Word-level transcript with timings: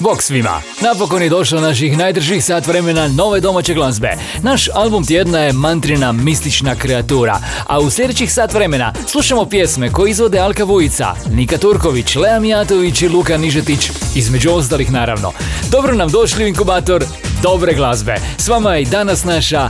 Bog 0.00 0.22
svima! 0.22 0.60
Napokon 0.80 1.22
je 1.22 1.28
došlo 1.28 1.60
naših 1.60 1.98
najdržih 1.98 2.44
sat 2.44 2.66
vremena 2.66 3.08
nove 3.08 3.40
domaće 3.40 3.74
glazbe. 3.74 4.10
Naš 4.42 4.68
album 4.74 5.04
tjedna 5.04 5.38
je 5.38 5.52
mantrina 5.52 6.12
mistična 6.12 6.74
kreatura, 6.74 7.38
a 7.66 7.80
u 7.80 7.90
sljedećih 7.90 8.32
sat 8.32 8.54
vremena 8.54 8.92
slušamo 9.06 9.46
pjesme 9.46 9.92
koje 9.92 10.10
izvode 10.10 10.38
Alka 10.38 10.64
Vujica, 10.64 11.14
Nika 11.32 11.58
Turković, 11.58 12.16
Lea 12.16 12.40
Mijatović 12.40 13.02
i 13.02 13.08
Luka 13.08 13.36
Nižetić, 13.36 13.90
između 14.14 14.50
ostalih 14.50 14.92
naravno. 14.92 15.32
Dobro 15.70 15.94
nam 15.94 16.08
došli 16.08 16.44
u 16.44 16.48
inkubator 16.48 17.04
dobre 17.42 17.74
glazbe. 17.74 18.16
S 18.38 18.48
vama 18.48 18.74
je 18.74 18.82
i 18.82 18.86
danas 18.86 19.24
naša 19.24 19.68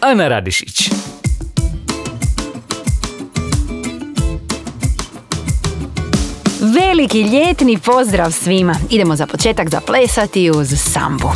Ana 0.00 0.28
Radišić. 0.28 0.90
Veliki 6.80 7.22
ljetni 7.22 7.78
pozdrav 7.78 8.32
svima. 8.32 8.74
Idemo 8.90 9.16
za 9.16 9.26
početak 9.26 9.68
zaplesati 9.68 10.50
uz 10.50 10.68
sambu. 10.78 11.28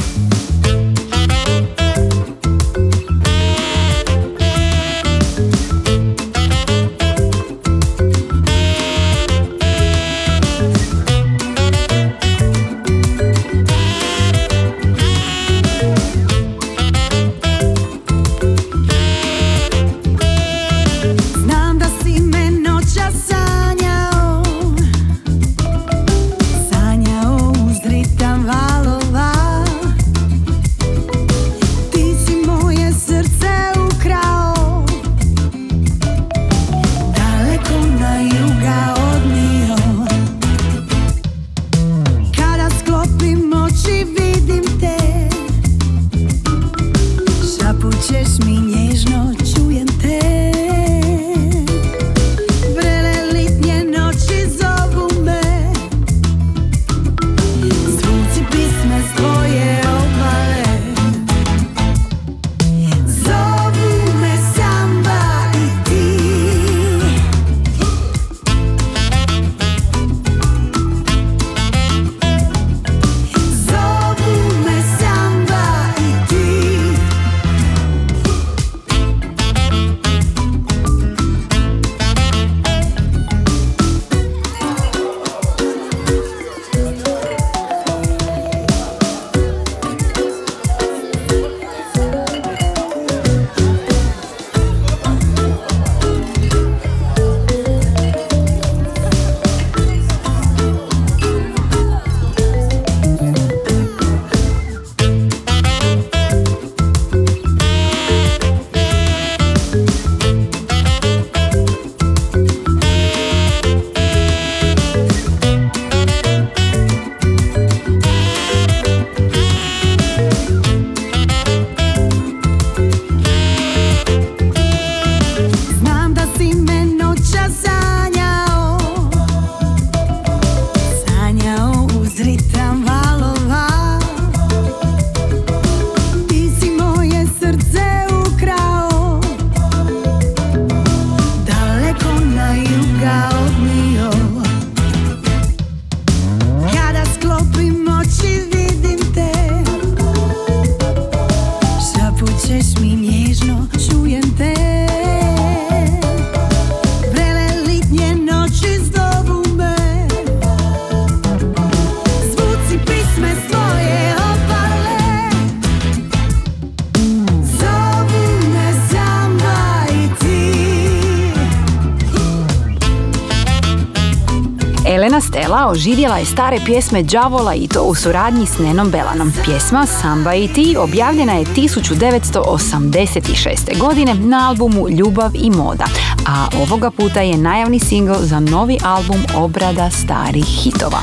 Stela 175.67 175.73
oživjela 175.73 176.17
je 176.17 176.25
stare 176.25 176.61
pjesme 176.65 177.03
Đavola 177.03 177.55
i 177.55 177.69
to 177.69 177.83
u 177.83 177.95
suradnji 177.95 178.47
s 178.47 178.59
Nenom 178.59 178.91
Belanom. 178.91 179.33
Pjesma 179.45 179.87
Samba 179.87 180.35
i 180.35 180.49
ti 180.49 180.77
objavljena 180.79 181.33
je 181.33 181.45
1986. 181.45 183.79
godine 183.79 184.15
na 184.15 184.49
albumu 184.49 184.89
Ljubav 184.89 185.31
i 185.35 185.51
moda, 185.51 185.85
a 186.27 186.47
ovoga 186.63 186.91
puta 186.91 187.21
je 187.21 187.37
najavni 187.37 187.79
singl 187.79 188.15
za 188.21 188.41
novi 188.41 188.79
album 188.85 189.17
obrada 189.37 189.91
starih 189.91 190.45
hitova. 190.45 191.01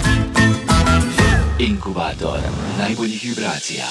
Inkubator 1.60 2.40
najboljih 2.80 3.24
vibracija. 3.24 3.86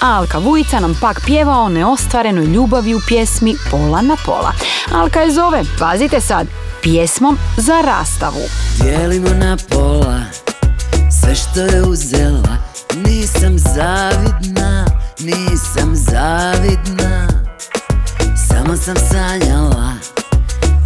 Alka 0.00 0.38
Vujica 0.38 0.80
nam 0.80 0.98
pak 1.00 1.20
pjeva 1.26 1.58
o 1.58 1.68
neostvarenoj 1.68 2.44
ljubavi 2.44 2.94
u 2.94 3.00
pjesmi 3.08 3.54
Pola 3.70 4.02
na 4.02 4.16
pola. 4.24 4.52
Alka 4.94 5.20
je 5.20 5.32
zove, 5.32 5.62
pazite 5.78 6.20
sad, 6.20 6.46
pjesmom 6.82 7.38
za 7.56 7.80
rastavu. 7.80 8.69
Dijelimo 8.82 9.28
na 9.28 9.56
pola. 9.68 10.20
Sve 11.10 11.34
što 11.34 11.60
je 11.60 11.82
uzela 11.82 12.56
Nisam 13.06 13.58
zavidna 13.58 14.86
Nisam 15.20 15.96
zavidna. 15.96 17.28
Samo 18.48 18.76
sam 18.76 18.96
sanjala 18.96 19.92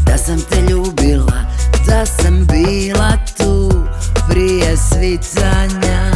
Da 0.06 0.18
sam 0.18 0.40
te 0.50 0.60
ljubila 0.70 1.44
Da 1.86 2.06
sam 2.06 2.46
bila 2.46 3.12
tu 3.36 3.72
Prije 4.28 4.76
svitanja. 4.76 6.10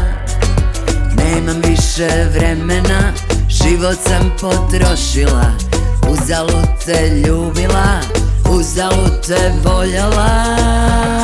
Nemam 1.17 1.63
više 1.65 2.09
vremena 2.35 3.13
Život 3.49 3.99
sam 4.07 4.31
potrošila. 4.41 5.53
Uzalud 6.11 6.69
te 6.87 7.09
ljubila 7.27 8.01
Uzalud 8.51 9.27
te 9.27 9.53
voljela 9.65 11.18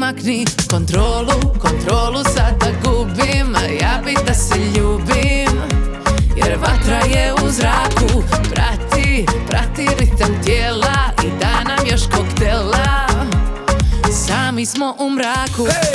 makni 0.00 0.44
Kontrolu, 0.70 1.32
kontrolu 1.58 2.24
sada 2.24 2.70
gubim 2.82 3.54
A 3.56 3.62
ja 3.80 4.02
bi 4.04 4.14
da 4.26 4.34
se 4.34 4.58
ljubim. 4.58 5.60
Jer 6.36 6.58
vatra 6.58 7.18
je 7.18 7.32
u 7.44 7.50
zraku 7.50 8.22
Prati, 8.50 9.26
prati 9.48 9.86
ritam 9.98 10.42
tijela 10.44 11.10
I 11.24 11.28
da 11.40 11.64
nam 11.64 11.86
još 11.90 12.00
koktela. 12.02 13.06
Sami 14.26 14.66
smo 14.66 14.96
u 14.98 15.10
mraku. 15.10 15.89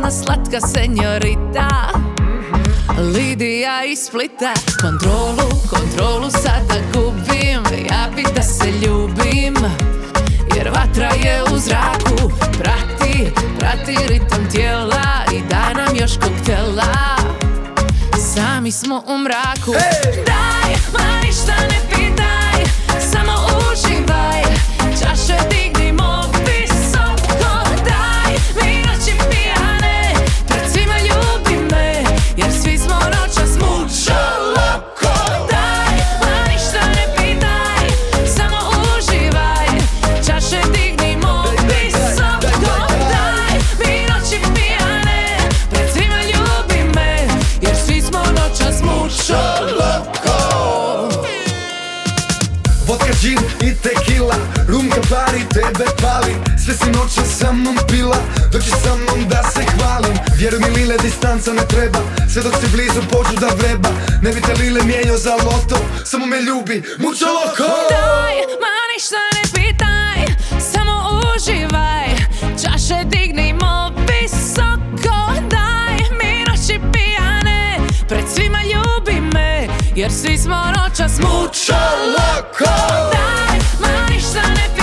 jedna 0.00 0.10
slatka 0.10 0.60
senjorita 0.60 1.68
Lidija 3.14 3.84
iz 3.84 3.98
Splita. 3.98 4.54
Kontrolu, 4.82 5.50
kontrolu 5.70 6.30
sada 6.30 6.74
gubim. 6.92 7.62
Ja 7.90 8.08
bi 8.16 8.24
da 8.34 8.42
se 8.42 8.70
ljubim 8.70 9.54
Jer 10.56 10.68
vatra 10.68 11.10
je 11.24 11.42
u 11.42 11.58
zraku. 11.58 12.32
Prati, 12.58 13.32
prati 13.58 13.96
ritam 14.08 14.50
tijela 14.50 15.24
I 15.32 15.40
daj 15.50 15.74
nam 15.74 15.96
još 15.96 16.12
koktela 16.16 17.16
Sami 18.34 18.72
smo 18.72 19.02
u 19.06 19.18
mraku! 19.18 19.72
Daj, 20.26 20.74
ma 20.92 21.20
ništa 21.26 21.52
ne 21.70 21.89
ludila 58.10 58.50
Dođi 58.52 58.70
sa 58.70 58.94
mnom 58.94 59.28
da 59.28 59.42
se 59.50 59.60
hvalim. 59.72 60.18
Vjeruj 60.36 60.60
mi 60.60 60.68
Lile, 60.68 60.96
distanca 61.02 61.52
ne 61.52 61.66
treba. 61.68 61.98
Sve 62.32 62.42
dok 62.42 62.54
si 62.60 62.66
blizu 62.72 63.00
poču 63.10 63.36
da 63.40 63.46
vreba. 63.46 63.88
Ne 64.22 64.30
bi 64.32 64.40
te 64.40 64.54
Lile 64.62 64.80
mijenio 64.84 65.16
za 65.16 65.34
loto 65.34 65.78
Samo 66.04 66.26
me 66.26 66.40
ljubi, 66.40 66.82
muča 66.98 67.26
loko 67.26 67.72
Daj, 67.90 68.36
ma 68.62 68.74
ništa 68.94 69.22
ne 69.34 69.42
pitaj 69.54 70.18
Samo 70.72 70.94
uživaj. 71.34 72.08
Čaše 72.62 73.04
dignimo 73.04 73.92
visoko 74.08 75.18
Daj 75.50 75.96
mi 76.18 76.44
noći 76.44 76.80
pijane. 76.92 77.78
Pred 78.08 78.24
svima 78.34 78.60
ljubi 78.62 79.20
me 79.20 79.68
Jer 79.96 80.12
svi 80.12 80.38
smo 80.38 80.62
noćas 80.76 81.12
muča 81.18 81.80
loko 82.06 82.72
Daj, 83.12 83.58
ma 83.80 84.14
ništa 84.14 84.42
ne 84.48 84.68
pitaj 84.74 84.79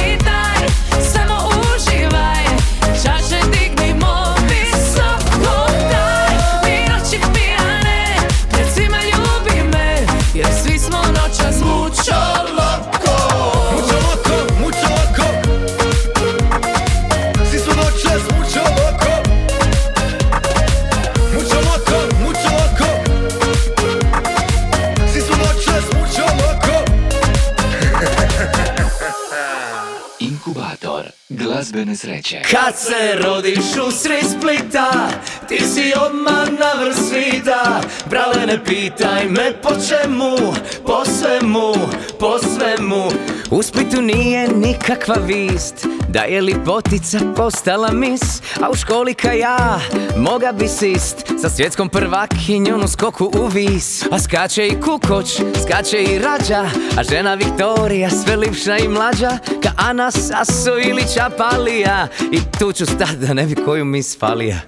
takve 31.77 31.86
nesreće. 31.86 32.41
Kad 32.51 32.77
se 32.77 33.19
rodiš 33.24 33.88
u 33.88 33.91
sri 33.91 34.22
splita 34.38 35.10
Ti 35.48 35.57
si 35.57 35.93
odmah 36.05 36.50
na 36.60 36.84
vrsvita 36.84 37.81
Brale 38.10 38.46
ne 38.46 38.63
pitaj 38.63 39.29
me 39.29 39.62
po 39.62 39.69
čemu 39.69 40.38
Po 40.86 41.05
svemu, 41.05 41.74
po 42.19 42.39
svemu. 42.39 43.37
U 43.51 43.63
Splitu 43.63 44.01
nije 44.01 44.47
nikakva 44.47 45.15
vist 45.25 45.87
Da 46.09 46.19
je 46.19 46.41
lipotica 46.41 47.19
postala 47.35 47.91
mis 47.91 48.41
A 48.61 48.69
u 48.71 48.75
školi 48.75 49.13
ka 49.13 49.31
ja 49.31 49.79
Moga 50.17 50.51
bi 50.51 50.67
sist 50.67 51.17
Sa 51.41 51.49
svjetskom 51.49 51.89
prvakinjom 51.89 52.83
u 52.83 52.87
skoku 52.87 53.31
u 53.39 53.47
vis. 53.47 54.05
A 54.11 54.19
skače 54.19 54.67
i 54.67 54.81
kukoć, 54.81 55.41
skače 55.63 56.03
i 56.03 56.19
rađa 56.19 56.69
A 56.97 57.03
žena 57.03 57.33
Viktorija 57.33 58.09
sve 58.09 58.35
lipša 58.35 58.77
i 58.77 58.87
mlađa 58.87 59.37
Ka 59.63 59.71
Ana 59.77 60.11
Saso 60.11 60.77
ili 60.89 61.03
Čapalija. 61.15 62.07
I 62.31 62.39
tu 62.59 62.71
ću 62.71 62.85
stat 62.85 63.11
da 63.11 63.33
ne 63.33 63.45
bi 63.45 63.55
koju 63.55 63.85
mis 63.85 64.19
falija. 64.19 64.59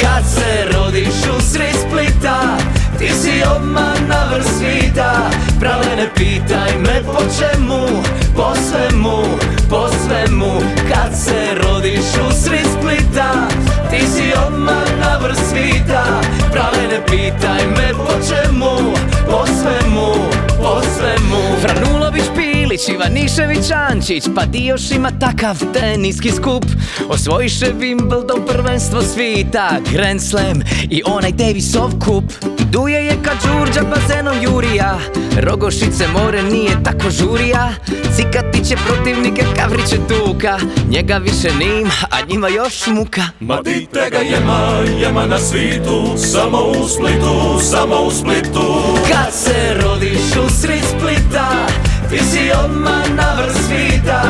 Kad 0.00 0.24
se 0.34 0.78
rodiš 0.78 1.36
u 1.38 1.40
sred 1.52 1.74
Splita 1.88 2.58
Ti 3.04 3.12
si 3.12 3.36
odmah 3.44 4.00
na 4.08 4.32
vrh 4.32 4.48
svita 4.48 5.28
Prale 5.60 5.92
ne 5.92 6.08
pitaj 6.16 6.72
me 6.80 7.04
po 7.04 7.20
čemu 7.28 8.00
Po 8.32 8.56
svemu, 8.56 9.36
po 9.68 9.92
svemu. 9.92 10.64
Kad 10.88 11.12
se 11.12 11.52
rodiš 11.60 12.08
u 12.24 12.32
sred 12.32 12.64
Splita 12.64 13.44
Ti 13.92 14.00
si 14.08 14.32
odmah 14.32 14.88
na 14.96 15.20
vrh 15.20 15.36
svita 15.36 16.24
Prale 16.48 16.88
ne 16.88 17.00
pitaj 17.04 17.68
me 17.76 17.92
po 17.92 18.16
čemu 18.24 18.96
Po 19.28 19.44
svemu, 19.52 20.08
po 20.56 20.80
svemu. 20.96 21.42
Franulović 21.60 22.24
Pilić, 22.74 22.88
Ivanišević 22.88 23.70
Ančić. 23.70 24.24
Pa 24.34 24.46
ti 24.46 24.64
još 24.64 24.90
ima 24.90 25.10
takav 25.10 25.58
teniski 25.72 26.30
skup. 26.30 26.64
Osvojiše 27.08 27.66
Wimbledon 27.66 28.46
prvenstvo 28.46 29.02
svita. 29.02 29.70
Grand 29.92 30.22
Slam 30.22 30.62
i 30.90 31.02
onaj 31.06 31.32
Davisov 31.32 31.90
kup. 32.04 32.24
Duje 32.70 33.04
je 33.06 33.16
kad 33.22 33.36
Đurđa 33.44 33.80
bazenom 33.82 34.42
Jurija. 34.42 34.98
Rogošice 35.40 36.08
more 36.08 36.42
nije 36.42 36.82
tako 36.84 37.10
žurija. 37.10 37.74
Cikatiće 38.16 38.76
protivnike 38.86 39.44
Kavriće 39.56 39.96
Duka 40.08 40.58
Njega 40.90 41.16
više 41.16 41.48
nim, 41.58 41.90
a 42.10 42.26
njima 42.28 42.48
još 42.48 42.86
muka. 42.86 43.22
Ma 43.40 43.60
dite 43.62 44.10
ga 44.10 44.18
jema, 44.18 44.82
jema 45.00 45.26
na 45.26 45.38
svitu. 45.38 46.14
Samo 46.32 46.58
u 46.58 46.88
Splitu, 46.88 47.60
samo 47.70 47.96
u 48.00 48.10
Splitu. 48.10 48.82
Kad 49.12 49.34
se 49.34 49.74
rodiš 49.82 50.36
u 50.46 50.50
sred 50.60 50.82
Splita 50.98 51.83
Ti 52.10 52.20
si 52.20 52.52
odmah 52.52 53.06
na 53.16 53.28
vrh 53.38 53.56
svita. 53.66 54.20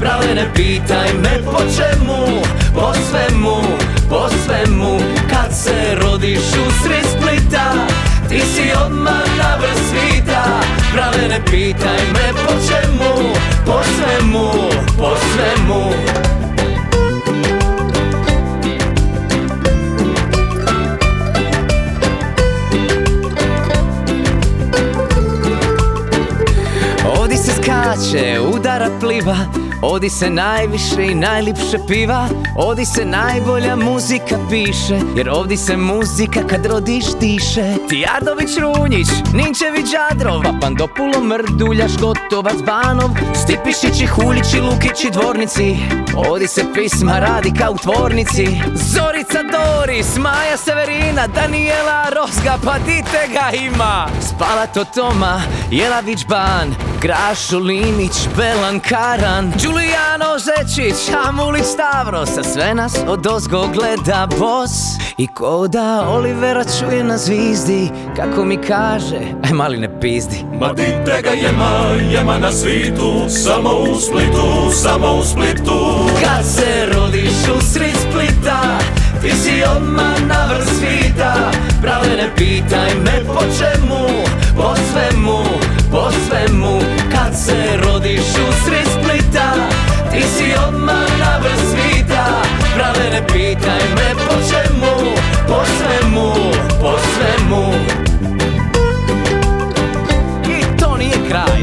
Brale 0.00 0.34
ne 0.34 0.46
pitaj 0.54 1.12
me 1.22 1.42
po 1.44 1.60
čemu 1.76 2.42
Po 2.74 2.92
svemu, 2.94 3.58
po 4.08 4.28
svemu. 4.44 4.98
Kad 5.30 5.50
se 5.52 5.94
rodiš 6.00 6.44
u 6.54 6.64
sred 6.82 7.06
Splita 7.06 7.72
Ti 8.28 8.40
si 8.40 8.66
odmah 8.84 9.26
na 9.38 9.56
vrh 9.56 9.80
svita. 9.90 10.42
Brale 10.92 11.28
ne 11.28 11.40
pitaj 11.50 12.00
me 12.14 12.23
Odi 29.86 30.10
se 30.10 30.30
najviše 30.30 31.04
i 31.04 31.14
najlipše 31.14 31.78
piva 31.88 32.28
Odi 32.56 32.84
se 32.84 33.04
najbolja 33.04 33.76
muzika 33.76 34.38
piše 34.50 34.98
Jer 35.16 35.30
ovdje 35.30 35.56
se 35.56 35.76
muzika 35.76 36.46
kad 36.46 36.66
rodiš 36.66 37.04
diše. 37.20 37.74
Tijadović 37.88 38.50
Runjić, 38.60 39.08
Ninčević 39.32 39.90
Đadrov 39.92 40.42
Papandopulo 40.42 41.20
Mrduljaš, 41.20 41.92
Gotovac 42.00 42.62
Banov 42.66 43.10
Stipišići, 43.34 44.06
Huljići, 44.06 44.60
Lukići, 44.60 45.10
Dvornici. 45.12 45.76
Odi 46.28 46.46
se 46.46 46.64
pisma 46.74 47.18
radi 47.18 47.52
kao 47.58 47.72
u 47.72 47.76
tvornici. 47.76 48.46
Zorica 48.74 49.38
Doris, 49.52 50.16
Maja 50.16 50.56
Severina 50.56 51.26
Daniela 51.26 52.04
Rozga, 52.16 52.58
pa 52.64 52.78
dite 52.78 53.28
ga 53.32 53.56
ima. 53.56 54.08
Spalato 54.20 54.84
Toma, 54.84 55.42
Jelavić 55.70 56.26
Ban 56.26 56.93
Grašo 57.04 57.58
Linić, 57.58 58.28
Belan 58.36 58.80
Karan 58.80 59.52
Giuliano 59.60 60.38
Zečić, 60.38 60.94
Amulić 61.28 61.64
Stavros 61.64 62.38
A 62.38 62.42
sve 62.42 62.74
nas 62.74 62.96
od 63.06 63.26
ozgo 63.26 63.68
gleda 63.74 64.28
bos. 64.38 64.70
I 65.18 65.26
ko 65.26 65.68
da 65.68 66.06
Olivera 66.08 66.64
čuje 66.64 67.04
na 67.04 67.18
zvizdi 67.18 67.90
Kako 68.16 68.44
mi 68.44 68.56
kaže, 68.56 69.18
aj 69.44 69.52
mali 69.52 69.78
ne 69.78 70.00
pizdi. 70.00 70.44
Ma 70.60 70.72
dite 70.72 71.22
ga 71.22 71.30
jema, 71.30 71.80
jema 72.10 72.38
na 72.38 72.52
svitu 72.52 73.12
Samo 73.28 73.70
u 73.70 74.00
Splitu, 74.00 74.70
samo 74.72 75.12
u 75.12 75.22
Splitu. 75.22 76.08
Kad 76.24 76.44
se 76.44 76.86
rodiš 76.94 77.48
u 77.58 77.60
sred 77.72 77.94
Splita 78.10 78.78
Ti 79.22 79.30
si 79.30 79.62
odmah 79.76 80.26
na 80.26 80.46
vrh 80.46 80.66
svita. 80.78 81.50
Brale 81.82 82.16
ne 82.16 82.30
pitaj 82.36 82.94
me 82.94 83.24
po 83.26 83.40
čemu 83.58 84.24
Po 84.56 84.74
svemu, 84.76 85.38
po 85.94 86.10
svemu. 86.10 86.80
Kad 87.12 87.38
se 87.38 87.76
rodiš 87.76 88.20
u 88.20 88.52
sred 88.64 88.86
Splita 88.86 89.52
Ti 90.12 90.22
si 90.22 90.44
odmah 90.68 91.18
na 91.18 91.38
vrh 91.38 91.58
svita. 91.70 92.24
Brale 92.74 93.10
ne 93.12 93.26
pitaj 93.26 93.82
me 93.96 94.14
po 94.26 94.34
čemu 94.50 95.14
Po 95.48 95.64
svemu, 95.64 96.32
po 96.80 96.92
svemu. 96.98 97.64
I 100.48 100.78
to 100.78 100.96
nije 100.96 101.16
kraj 101.28 101.60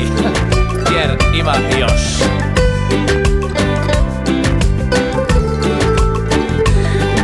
Jer 0.95 1.17
ima 1.39 1.53
još. 1.79 2.01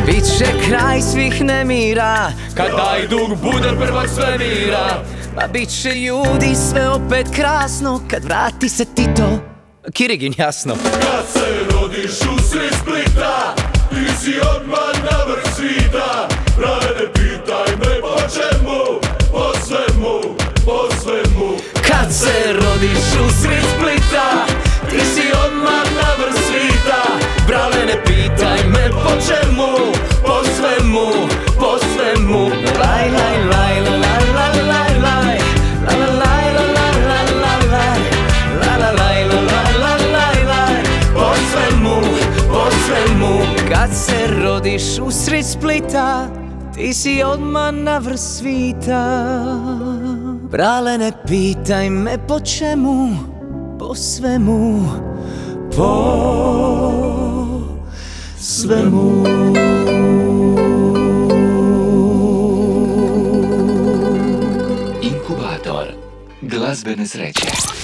Biće 0.06 0.52
kraj 0.68 1.00
svih 1.00 1.44
nemira 1.44 2.32
Kad 2.54 2.66
taj 2.66 3.06
dug 3.06 3.38
bude 3.42 3.68
prvak 3.78 4.08
svemira 4.08 5.17
Ma 5.40 5.46
bit 5.46 5.82
će 5.82 5.88
ljudi 5.88 6.54
sve 6.70 6.88
opet 6.88 7.26
krasno 7.36 8.00
Kad 8.10 8.24
vrati 8.24 8.68
se 8.68 8.84
Tito 8.84 9.38
Kirigin 9.92 10.34
jasno. 10.36 10.74
Kad 10.92 11.24
se 11.32 11.46
rodiš 11.72 12.10
u 12.10 12.48
sred 12.50 12.74
Splita 12.82 13.54
Ti 13.90 14.12
si 14.20 14.34
odmah 14.56 14.94
na 15.10 15.18
vrh 15.28 15.54
svita. 15.56 16.28
Brale 16.58 16.90
ne 17.00 17.12
pitaj 17.12 17.76
me 17.78 18.00
po 18.00 18.16
čemu? 18.34 18.80
Po 19.32 19.52
svemu, 19.66 20.36
po 20.64 20.78
svemu. 21.02 21.48
Kad 21.88 22.14
se 22.14 22.52
rodiš 22.52 23.04
u 23.26 23.42
sred 23.42 23.64
Splita 23.76 24.46
Ti 24.90 25.00
si 25.14 25.26
odmah 25.46 25.86
na 26.00 26.10
vrh 26.18 26.34
svita. 26.46 27.02
Brale 27.46 27.86
ne 27.86 28.04
pitaj 28.04 28.58
me 28.68 28.90
po 28.90 29.10
čemu? 29.28 29.92
Po 30.22 30.36
svemu, 30.56 31.28
po 31.58 31.78
svemu. 31.78 32.50
Laj, 32.80 33.10
laj, 33.10 33.44
laj, 33.52 33.67
Kad 43.88 43.96
se 43.96 44.42
rodiš 44.42 44.82
u 44.98 45.10
Splita 45.42 46.28
Ti 46.74 46.94
si 46.94 47.22
odmah 47.22 47.74
na 47.74 47.98
vrh 47.98 48.18
svita. 48.18 49.04
Brale 50.50 50.98
ne 50.98 51.12
pitaj 51.26 51.90
me 51.90 52.18
po 52.28 52.40
čemu 52.40 53.08
Po 53.78 53.94
svemu 53.94 54.88
Po 55.76 55.94
svemu. 58.38 59.24
Inkubator. 65.02 65.86
Glazbene 66.42 67.06
sreće. 67.06 67.77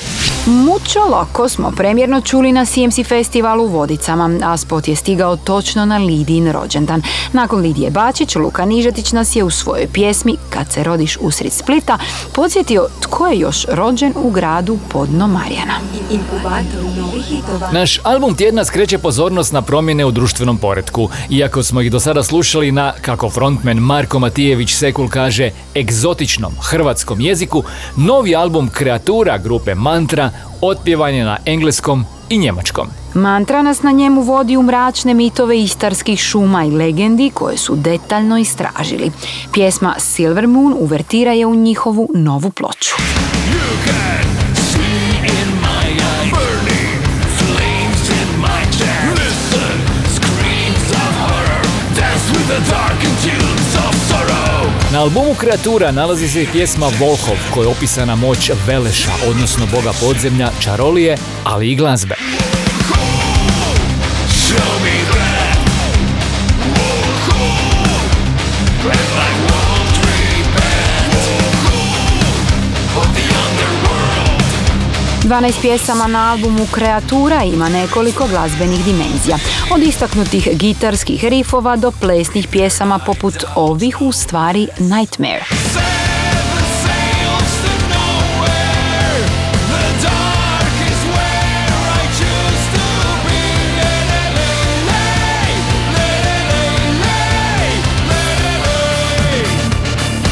Mucho 0.46 0.98
Loko 1.10 1.48
smo 1.48 1.70
premjerno 1.70 2.20
čuli 2.20 2.52
na 2.52 2.64
CMC 2.64 3.08
festivalu 3.08 3.64
u 3.64 3.68
Vodicama, 3.68 4.38
a 4.44 4.56
spot 4.56 4.88
je 4.88 4.96
stigao 4.96 5.36
točno 5.36 5.84
na 5.84 5.98
Lidin 5.98 6.52
rođendan. 6.52 7.02
Nakon 7.32 7.60
Lidije 7.60 7.90
Bačić, 7.90 8.36
Luka 8.36 8.64
Nižetić 8.64 9.12
nas 9.12 9.36
je 9.36 9.44
u 9.44 9.50
svojoj 9.50 9.86
pjesmi 9.92 10.36
Kad 10.50 10.72
se 10.72 10.84
rodiš 10.84 11.18
usred 11.20 11.52
Splita 11.52 11.98
podsjetio 12.32 12.86
tko 13.00 13.26
je 13.26 13.38
još 13.38 13.66
rođen 13.68 14.12
u 14.16 14.30
gradu 14.30 14.78
Podno 14.88 15.26
Marjana. 15.26 15.74
Naš 17.72 18.00
album 18.02 18.34
tjedna 18.34 18.64
skreće 18.64 18.98
pozornost 18.98 19.52
na 19.52 19.62
promjene 19.62 20.04
u 20.04 20.10
društvenom 20.10 20.58
poretku. 20.58 21.08
Iako 21.30 21.62
smo 21.62 21.80
ih 21.80 21.92
do 21.92 22.00
sada 22.00 22.22
slušali 22.22 22.72
na, 22.72 22.92
kako 23.02 23.30
frontman 23.30 23.76
Marko 23.76 24.18
Matijević 24.18 24.74
Sekul 24.74 25.08
kaže, 25.08 25.50
egzotičnom 25.76 26.52
hrvatskom 26.62 27.20
jeziku, 27.20 27.62
novi 27.96 28.36
album 28.36 28.68
Kreatura 28.68 29.38
grupe 29.38 29.74
Mantra 29.74 30.30
otpjevan 30.60 31.14
je 31.14 31.24
na 31.24 31.36
engleskom 31.46 32.04
i 32.30 32.38
njemačkom. 32.38 32.88
Mantra 33.14 33.62
nas 33.62 33.82
na 33.82 33.90
njemu 33.90 34.20
vodi 34.20 34.56
u 34.56 34.62
mračne 34.62 35.14
mitove 35.14 35.60
istarskih 35.60 36.20
šuma 36.20 36.64
i 36.64 36.70
legendi 36.70 37.30
koje 37.34 37.56
su 37.56 37.76
detaljno 37.76 38.38
istražili. 38.38 39.10
Pjesma 39.52 39.94
Silver 39.98 40.46
Moon 40.46 40.74
uvertira 40.78 41.32
je 41.32 41.46
u 41.46 41.54
njihovu 41.54 42.08
novu 42.14 42.50
ploču. 42.50 42.94
Na 54.94 55.00
albumu 55.00 55.34
Kreatura 55.34 55.92
nalazi 55.92 56.28
se 56.28 56.42
i 56.42 56.46
pjesma 56.46 56.86
Volhov 57.00 57.36
koja 57.54 57.64
je 57.64 57.68
opisana 57.68 58.14
moć 58.14 58.50
Veleša, 58.66 59.10
odnosno 59.30 59.66
boga 59.66 59.92
podzemlja, 60.00 60.50
čarolije, 60.60 61.16
ali 61.44 61.70
i 61.70 61.76
glazbe. 61.76 62.14
Dvanaest 75.24 75.60
pjesama 75.60 76.06
na 76.06 76.32
albumu 76.32 76.66
Kreatura 76.72 77.42
ima 77.42 77.68
nekoliko 77.68 78.26
glazbenih 78.26 78.84
dimenzija. 78.84 79.38
Od 79.74 79.82
istaknutih 79.82 80.48
gitarskih 80.52 81.24
rifova 81.24 81.76
do 81.76 81.90
plesnih 82.00 82.48
pjesama 82.48 82.98
poput 82.98 83.44
ovih 83.56 84.00
u 84.00 84.12
stvari 84.12 84.68
Nightmare. 84.78 85.44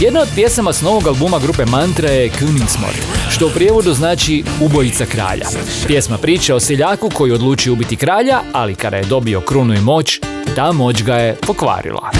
Jedna 0.02 0.20
od 0.20 0.28
pjesama 0.34 0.72
s 0.72 0.82
novog 0.82 1.06
albuma 1.06 1.38
grupe 1.38 1.64
Mantra 1.64 2.08
je 2.08 2.30
Königsmord, 2.30 3.30
što 3.30 3.46
u 3.46 3.50
prijevodu 3.50 3.92
znači 3.92 4.44
ubojica 4.60 5.06
kralja. 5.06 5.46
Pjesma 5.86 6.18
priča 6.18 6.54
o 6.54 6.60
seljaku 6.60 7.10
koji 7.14 7.32
odluči 7.32 7.70
ubiti 7.70 7.96
kralja, 7.96 8.40
ali 8.52 8.74
kada 8.74 8.96
je 8.96 9.04
dobio 9.04 9.40
krunu 9.40 9.74
i 9.74 9.80
moć, 9.80 10.20
ta 10.56 10.72
moć 10.72 11.02
ga 11.02 11.14
je 11.14 11.36
pokvarila. 11.46 12.10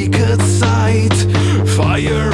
Wicked 0.00 0.40
sight. 0.42 1.14
Fire 1.76 2.32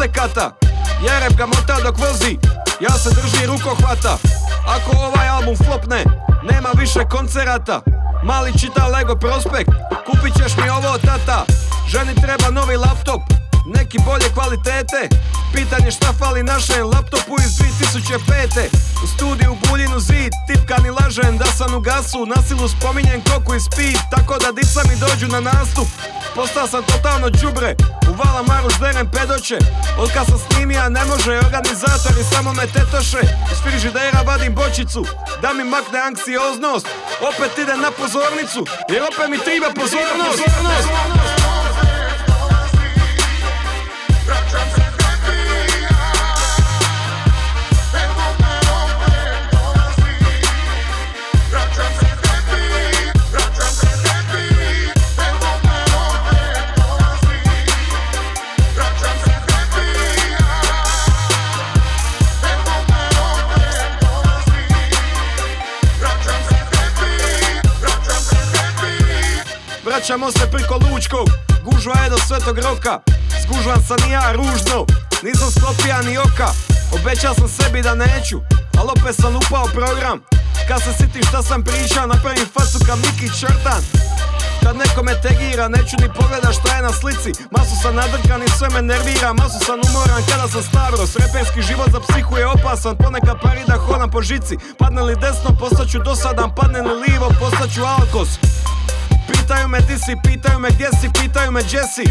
insekata 0.00 0.52
Jereb 1.02 1.36
ga 1.36 1.46
mota 1.46 1.76
dok 1.84 1.98
vozi 1.98 2.38
Ja 2.80 2.90
se 2.90 3.10
drži 3.10 3.46
rukohvata. 3.46 4.18
Ako 4.66 4.96
ovaj 4.96 5.28
album 5.28 5.56
flopne 5.56 6.04
Nema 6.42 6.68
više 6.74 7.00
koncerata. 7.10 7.80
Mali 8.24 8.52
čita 8.60 8.86
Lego 8.86 9.16
prospekt 9.16 9.70
Kupit 10.06 10.34
ćeš 10.34 10.56
mi 10.56 10.70
ovo 10.70 10.98
tata. 10.98 11.44
Ženi 11.88 12.14
treba 12.14 12.50
novi 12.50 12.76
laptop 12.76 13.39
neki 13.66 13.98
bolje 14.06 14.28
kvalitete. 14.34 15.08
Pitanje 15.54 15.90
šta 15.90 16.12
fali 16.18 16.42
našem 16.42 16.86
laptopu 16.86 17.36
iz 17.44 17.52
2005. 17.52 18.68
U 19.04 19.06
studiju 19.06 19.56
Buljinu 19.68 20.00
zid 20.00 20.32
Tipkani 20.46 20.90
lažem 20.90 21.38
da 21.38 21.44
sam 21.44 21.74
u 21.74 21.80
gasu. 21.80 22.26
Na 22.26 22.42
silu 22.48 22.68
spominjem 22.68 23.20
koku 23.30 23.54
i 23.54 23.60
speed 23.60 23.98
Tako 24.10 24.38
da 24.38 24.52
dica 24.52 24.80
mi 24.88 24.96
dođu 24.96 25.26
na 25.28 25.40
nastup. 25.40 25.88
Postao 26.34 26.66
sam 26.66 26.82
totalno 26.82 27.30
đubre 27.30 27.74
U 28.10 28.12
vala 28.22 28.42
maru 28.42 28.70
žderem 28.70 29.10
pedoće 29.10 29.58
Od 29.98 30.12
kad 30.14 30.26
sam 30.26 30.38
snimija 30.38 30.88
ne 30.88 31.04
može 31.04 31.38
Organizatori 31.38 32.24
samo 32.32 32.52
me 32.52 32.66
tetoše. 32.66 33.20
Iz 33.52 33.58
frižidera 33.62 34.22
vadim 34.26 34.54
bočicu 34.54 35.04
Da 35.42 35.52
mi 35.52 35.64
makne 35.64 35.98
anksioznost. 36.00 36.86
Opet 37.28 37.58
ide 37.58 37.76
na 37.76 37.90
pozornicu 37.90 38.60
Jer 38.92 39.02
opet 39.02 39.28
mi 39.30 39.38
triba 39.38 39.68
pozornost 39.80 41.39
Vraćamo 69.84 70.30
se 70.32 70.50
priko 70.52 70.74
Lučkog. 70.74 71.28
Gužva 71.64 71.94
je 72.04 72.10
do 72.10 72.18
Svetog 72.18 72.58
Roka 72.58 73.19
Zgužvan 73.50 73.82
sam 73.88 73.98
i 74.08 74.12
ja 74.12 74.32
ružno. 74.32 74.86
Nisam 75.22 75.50
sklopija 75.50 76.02
ni 76.02 76.18
oka 76.18 76.48
Obećao 76.92 77.34
sam 77.34 77.48
sebi 77.48 77.82
da 77.82 77.94
neću 77.94 78.38
Al 78.78 78.88
opet 78.90 79.14
sam 79.22 79.36
upao 79.36 79.64
program. 79.64 80.18
Kad 80.68 80.82
se 80.82 80.92
sitim 80.92 81.22
šta 81.28 81.42
sam 81.42 81.64
pričao 81.64 82.06
Napravim 82.06 82.46
facu 82.54 82.78
ka 82.86 82.96
Miki 82.96 83.28
Črtan 83.40 83.82
kad 84.64 84.76
neko 84.76 85.02
me 85.02 85.14
tegira, 85.22 85.68
neću 85.68 85.96
ni 86.02 86.08
pogledat 86.18 86.54
šta 86.60 86.76
je 86.76 86.82
na 86.82 86.92
slici. 86.92 87.30
Masu 87.50 87.74
sam 87.82 87.94
nadrkan 87.94 88.42
i 88.42 88.48
sve 88.58 88.68
me 88.74 88.82
nervira 88.82 89.32
Masu 89.32 89.58
sam 89.66 89.78
umoran 89.88 90.22
kada 90.30 90.48
sam 90.48 90.62
stavros 90.62 91.16
Reperski 91.16 91.62
život 91.62 91.88
za 91.92 92.00
psihu 92.00 92.36
je 92.36 92.46
opasan 92.46 92.96
Ponekad 92.96 93.36
pari 93.42 93.62
da 93.68 93.76
hodam 93.76 94.10
po 94.10 94.22
žici. 94.22 94.54
Padne 94.78 95.02
li 95.02 95.16
desno, 95.24 95.50
postaću 95.60 95.98
dosadan 95.98 96.50
Padne 96.56 96.80
li 96.82 96.94
livo, 97.04 97.28
postaću 97.40 97.80
alkos 97.84 98.28
Pitaju 99.32 99.68
me 99.68 99.80
di 99.80 99.98
si, 99.98 100.16
pitaju 100.22 100.58
me 100.58 100.70
gdje 100.70 100.88
si, 101.00 101.08
pitaju 101.20 101.52
me 101.52 101.62
gdje 101.62 101.82
si. 101.94 102.04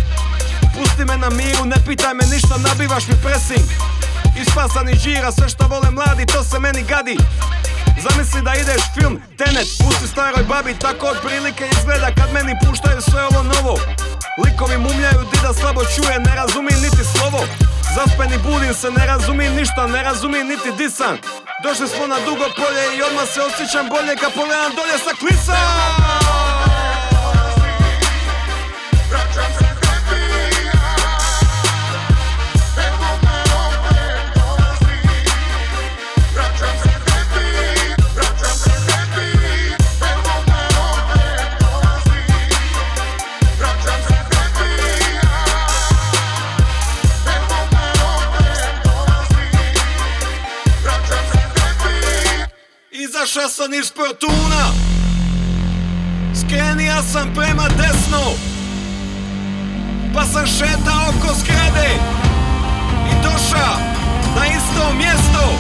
Pusti 0.76 1.06
me 1.06 1.18
na 1.18 1.30
miru, 1.30 1.66
ne 1.66 1.76
pitaj 1.88 2.14
me 2.14 2.26
ništa, 2.26 2.56
nabivaš 2.58 3.08
mi 3.08 3.16
pressing. 3.24 3.68
Ispasan 4.42 4.90
i 4.90 4.96
žira, 4.96 5.32
sve 5.32 5.50
što 5.50 5.68
vole 5.68 5.92
mladi, 5.92 6.26
to 6.26 6.44
se 6.44 6.60
meni 6.60 6.84
gadi. 6.84 7.18
Zamisli 8.04 8.42
da 8.42 8.54
ideš 8.56 8.82
film, 8.96 9.22
Tenet, 9.38 9.68
pusti 9.80 10.08
staroj 10.08 10.44
babi 10.44 10.74
Tako 10.80 11.06
otprilike 11.06 11.64
izgleda 11.78 12.10
kad 12.18 12.34
meni 12.34 12.54
puštaju 12.66 13.02
sve 13.02 13.22
ovo 13.24 13.44
novo. 13.44 13.80
Likovi 14.44 14.78
mumljaju, 14.78 15.22
dida 15.32 15.54
slabo 15.54 15.82
čuje, 15.96 16.20
ne 16.20 16.36
razumim 16.36 16.80
niti 16.82 17.04
slovo. 17.14 17.42
Zaspeni 17.96 18.38
budim 18.38 18.74
se, 18.74 18.92
ne 18.92 19.06
razumim 19.06 19.54
ništa, 19.56 19.88
ne 19.88 20.04
razumim 20.04 20.48
niti 20.48 20.72
disan. 20.78 21.18
Došli 21.64 21.88
smo 21.88 22.08
na 22.08 22.20
dugo 22.26 22.46
polje 22.60 22.84
i 22.98 23.02
odmah 23.02 23.28
se 23.34 23.42
osjećam 23.42 23.86
bolje 23.90 24.16
kad 24.22 24.34
pogledam 24.34 24.72
dolje 24.76 24.98
sa 25.06 25.14
klisa 25.20 25.58
Izaša 53.30 53.50
sam 53.50 53.74
iz 53.74 53.92
Portuna 53.92 54.66
Skrenija 56.40 57.02
sam 57.04 57.34
prema 57.36 57.68
desno 57.78 58.22
Pa 60.14 60.26
sam 60.26 60.46
šetao 60.48 61.04
oko 61.10 61.34
zgrade 61.40 61.90
I 63.12 63.24
doša 63.24 63.70
na 64.36 64.46
isto 64.48 64.94
mjesto 64.98 65.60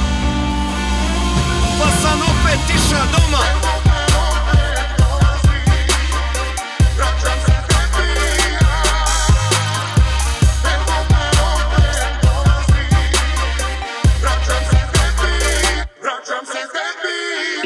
Pa 1.79 1.87
sam 2.01 2.19
opet 2.21 2.75
iša 2.75 3.01
doma 3.11 3.78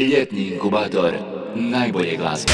Ljetni 0.04 0.48
inkubator 0.48 1.14
najbolje 1.56 2.18
glazbe. 2.18 2.54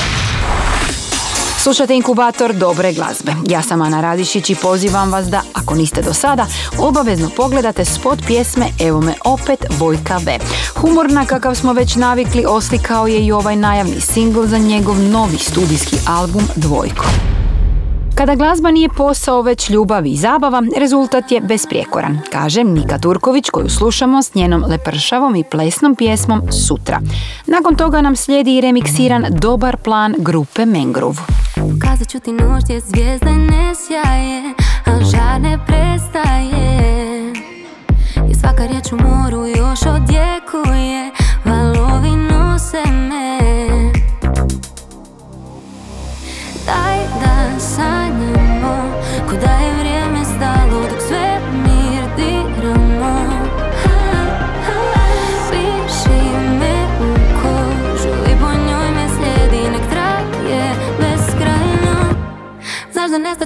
Slušate 1.64 1.96
inkubator 1.96 2.54
dobre 2.54 2.94
glazbe. 2.94 3.32
Ja 3.50 3.62
sam 3.62 3.82
Ana 3.82 4.02
Radišić 4.02 4.50
i 4.50 4.56
pozivam 4.56 5.12
vas 5.12 5.28
da, 5.28 5.42
ako 5.54 5.76
niste 5.76 6.02
do 6.02 6.14
sada, 6.14 6.46
obavezno 6.80 7.30
pogledate 7.36 7.86
spot 7.86 8.20
pjesme 8.28 8.66
Evo 8.80 9.02
me 9.02 9.14
opet 9.26 9.66
Vojka 9.80 10.18
V. 10.18 10.38
Humorna 10.76 11.26
kakav 11.26 11.56
smo 11.56 11.74
već 11.74 11.96
navikli 11.96 12.46
oslikao 12.48 13.08
je 13.08 13.26
i 13.26 13.32
ovaj 13.32 13.56
najavni 13.56 14.02
singl 14.02 14.46
za 14.46 14.58
njegov 14.58 15.00
novi 15.00 15.38
studijski 15.38 15.96
album 16.08 16.44
Dvojko. 16.56 17.06
Kada 18.20 18.36
glazba 18.36 18.72
nije 18.72 18.90
posao, 18.90 19.42
već 19.42 19.70
ljubav 19.70 20.06
i 20.06 20.16
zabava, 20.16 20.64
rezultat 20.78 21.32
je 21.32 21.42
besprijekoran, 21.42 22.20
kaže 22.32 22.64
Nika 22.64 22.98
Turković 22.98 23.50
koju 23.50 23.70
slušamo 23.70 24.22
s 24.22 24.34
njenom 24.36 24.64
lepršavom 24.68 25.36
i 25.36 25.44
plesnom 25.44 25.96
pjesmom 25.96 26.42
Sutra. 26.52 27.00
Nakon 27.48 27.76
toga 27.76 28.02
nam 28.02 28.16
slijedi 28.16 28.58
i 28.58 28.62
remiksiran 28.62 29.26
dobar 29.30 29.78
plan 29.78 30.16
grupe 30.18 30.66
Mangrove. 30.66 31.18
Pokazat 31.56 32.08
ću 32.10 32.20
ti 32.20 32.32
noć 32.32 32.64
gdje 32.64 32.80
zvijezde 32.80 33.32
ne 33.32 33.74
sjaje 33.76 34.54
A 34.86 35.04
žar 35.12 35.42
ne 35.42 35.60
prestaje 35.68 36.69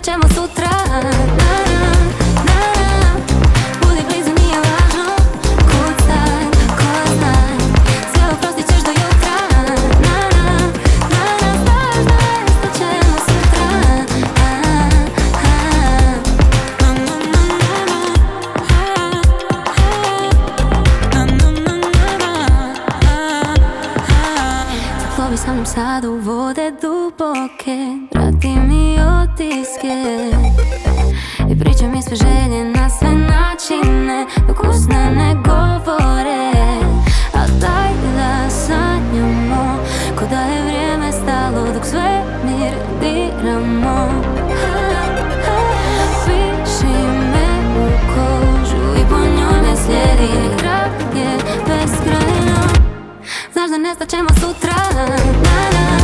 ćemo 0.04 0.28
sutra. 0.36 0.70
Na, 0.92 1.00
na, 1.02 1.92
na. 2.46 2.62
Budi 3.82 4.02
blizu 4.08 4.32
nije 4.40 4.58
važno 4.58 5.16
Kud 5.58 6.04
pritiske. 29.36 29.96
I 31.52 31.60
pričam 31.60 32.02
sve 32.02 32.16
želje 32.16 32.66
na 32.66 32.90
sve 32.90 33.10
načine 33.10 34.26
Dok 34.48 34.64
usne 34.70 35.12
ne 35.12 35.34
govore. 35.34 36.52
A 37.34 37.48
daj 37.62 37.94
da 38.16 38.50
sanjamo 38.50 39.78
Ko 40.20 40.26
da 40.30 40.42
je 40.42 40.62
vrijeme 40.62 41.12
stalo 41.12 41.74
dok 41.74 41.86
sve 41.86 42.24
mir 42.46 42.74
diramo. 43.02 44.10
Piši 46.26 46.94
me 47.32 47.48
u 47.78 47.90
kožu 48.08 49.02
i 49.02 49.10
po 49.10 49.18
njoj 49.18 49.62
ne 49.62 49.78
slijedi 49.78 50.58
Kraj 50.58 50.90
je 51.22 51.38
beskrajno. 51.68 52.60
Znaš 53.54 53.70
da 53.70 53.78
nestaćemo 53.78 54.30
sutra. 54.30 54.74
Na, 54.96 55.06
na. 55.06 56.03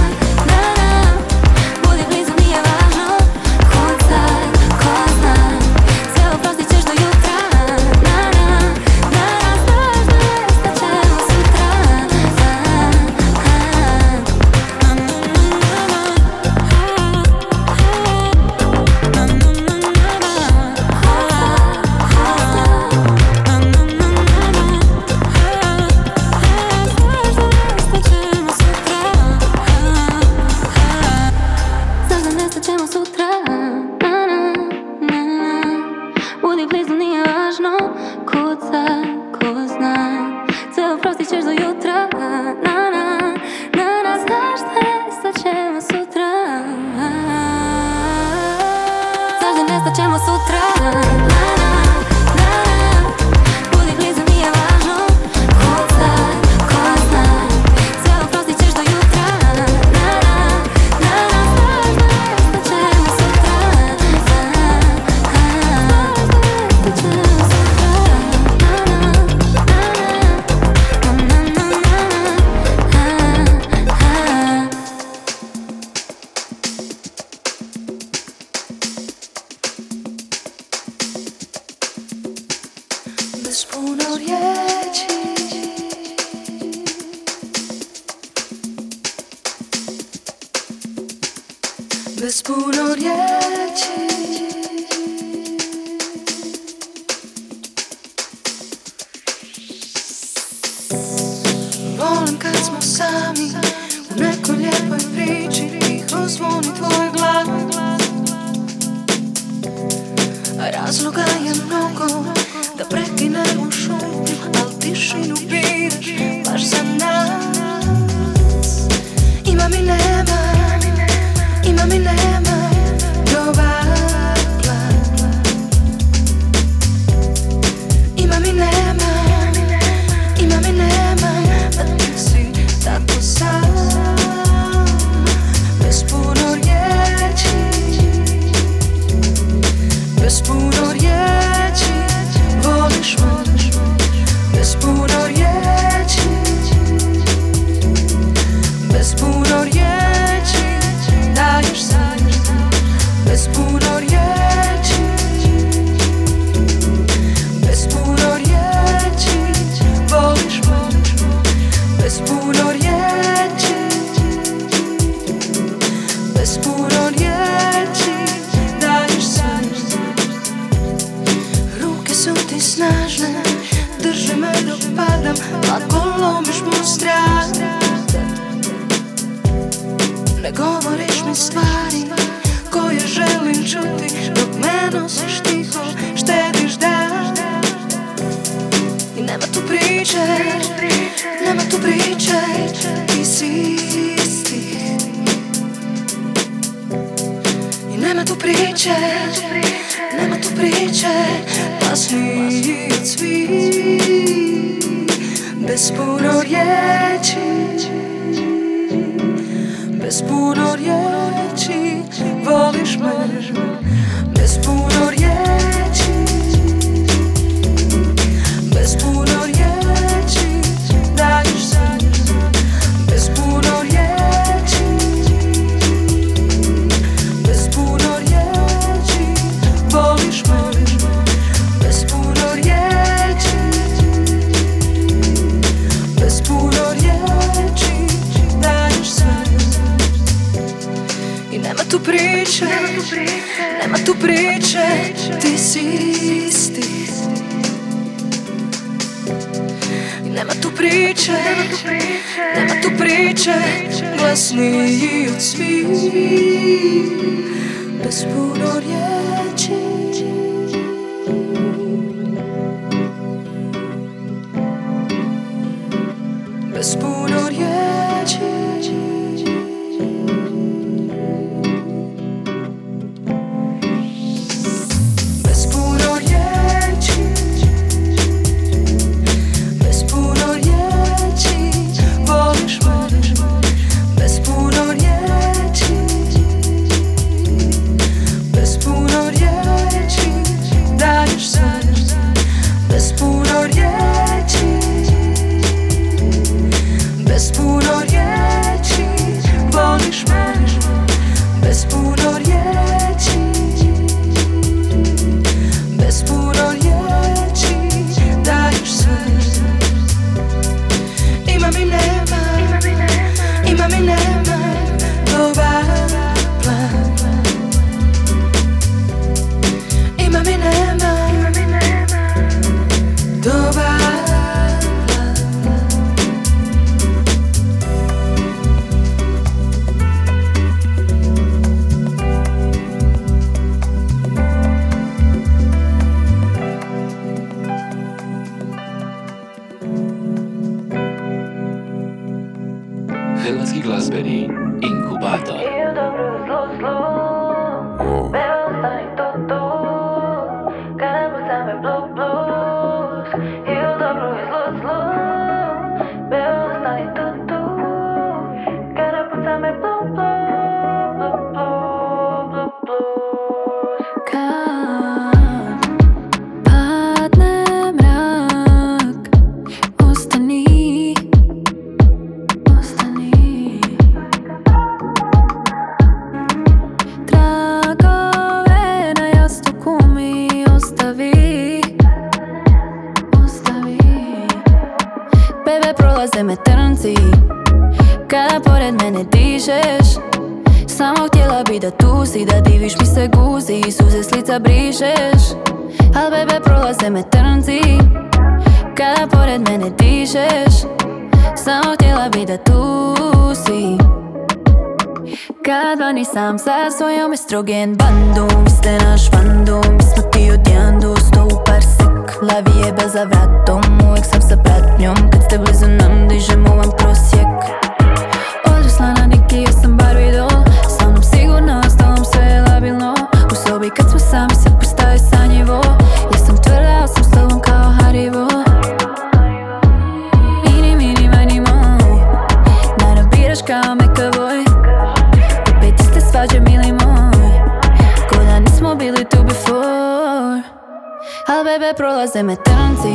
Prolaze 442.20 442.44
me 442.44 442.56
trnci 442.56 443.14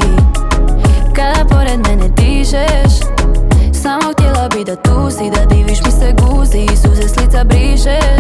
Kada 1.15 1.45
pored 1.45 1.89
mene 1.89 2.09
dižeš 2.09 2.93
Samo 3.83 4.13
htjela 4.13 4.49
bi 4.49 4.65
da 4.65 4.77
tu 4.77 5.11
si 5.11 5.31
Da 5.31 5.45
diviš 5.55 5.79
mi 5.85 5.91
se 5.91 6.15
guzi 6.21 6.67
suze 6.77 7.09
s 7.09 7.17
lica 7.17 7.45
brišeš 7.45 8.14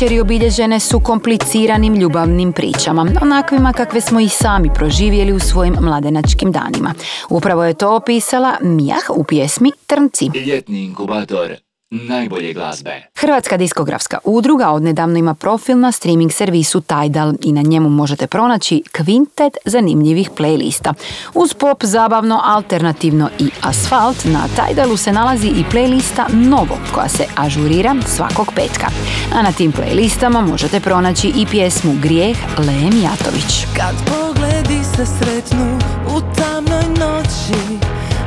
večeri 0.00 0.20
obilježene 0.20 0.80
su 0.80 1.00
kompliciranim 1.00 1.94
ljubavnim 1.94 2.52
pričama, 2.52 3.06
onakvima 3.22 3.72
kakve 3.72 4.00
smo 4.00 4.20
i 4.20 4.28
sami 4.28 4.70
proživjeli 4.74 5.32
u 5.32 5.38
svojim 5.38 5.74
mladenačkim 5.80 6.52
danima. 6.52 6.94
Upravo 7.30 7.64
je 7.64 7.74
to 7.74 7.96
opisala 7.96 8.56
Mijah 8.60 9.10
u 9.16 9.24
pjesmi 9.24 9.72
Trnci. 9.86 10.30
Ljetni 10.46 10.84
inkubator 10.84 11.56
najbolje 11.90 12.52
glazbe. 12.52 13.02
Hrvatska 13.14 13.56
diskografska 13.56 14.18
udruga 14.24 14.70
odnedavno 14.70 15.18
ima 15.18 15.34
profil 15.34 15.78
na 15.78 15.92
streaming 15.92 16.32
servisu 16.32 16.80
Tidal 16.80 17.32
i 17.42 17.52
na 17.52 17.62
njemu 17.62 17.88
možete 17.88 18.26
pronaći 18.26 18.82
kvintet 18.92 19.56
zanimljivih 19.64 20.30
playlista. 20.30 20.92
Uz 21.34 21.54
pop, 21.54 21.84
zabavno, 21.84 22.40
alternativno 22.44 23.30
i 23.38 23.50
asfalt 23.62 24.24
na 24.24 24.40
Tidalu 24.48 24.96
se 24.96 25.12
nalazi 25.12 25.48
i 25.48 25.64
playlista 25.72 26.24
Novo 26.32 26.78
koja 26.94 27.08
se 27.08 27.24
ažurira 27.36 27.94
svakog 28.06 28.52
petka. 28.54 28.86
A 29.34 29.42
na 29.42 29.52
tim 29.52 29.72
playlistama 29.72 30.46
možete 30.50 30.80
pronaći 30.80 31.28
i 31.28 31.46
pjesmu 31.46 31.94
Grijeh 32.02 32.38
Lem 32.58 33.02
Jatović. 33.02 33.66
Kad 33.76 33.94
pogledi 34.06 34.84
se 34.96 35.06
sretnu 35.06 35.78
u 36.06 36.20
tamnoj 36.34 36.84
noći 36.88 37.78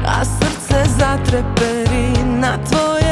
A 0.07 0.25
srce 0.25 0.89
zatreperi 0.99 2.23
na 2.25 2.57
tvoje 2.69 3.02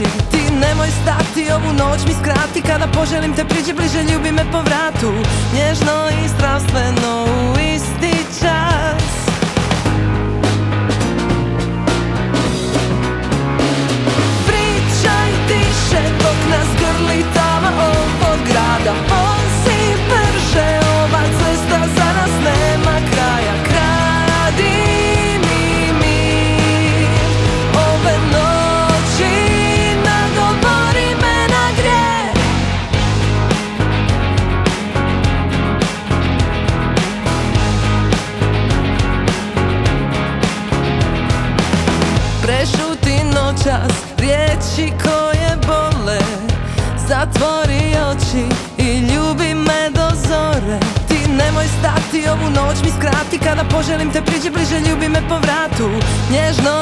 oči 0.00 0.10
Ti 0.30 0.52
nemoj 0.60 0.88
stati 1.02 1.52
ovu 1.52 1.72
noć 1.72 2.00
mi 2.06 2.14
skrati. 2.14 2.62
Kada 2.62 2.86
poželim 2.86 3.34
te 3.34 3.44
priđi 3.44 3.72
bliže 3.72 4.02
ljubi 4.02 4.32
me 4.32 4.44
po 4.52 4.60
vratu. 4.60 5.12
Nježno 5.54 6.08
i 6.24 6.28
strastveno 6.28 7.24
u 7.24 7.58
isti 7.58 8.24
čas 8.40 9.19
vratu 56.30 56.79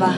hitova. 0.00 0.12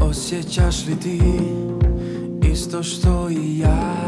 Osjećaš 0.00 0.86
li 0.86 0.96
ti 0.96 1.20
isto 2.52 2.82
što 2.82 3.30
i 3.30 3.58
ja? 3.58 4.05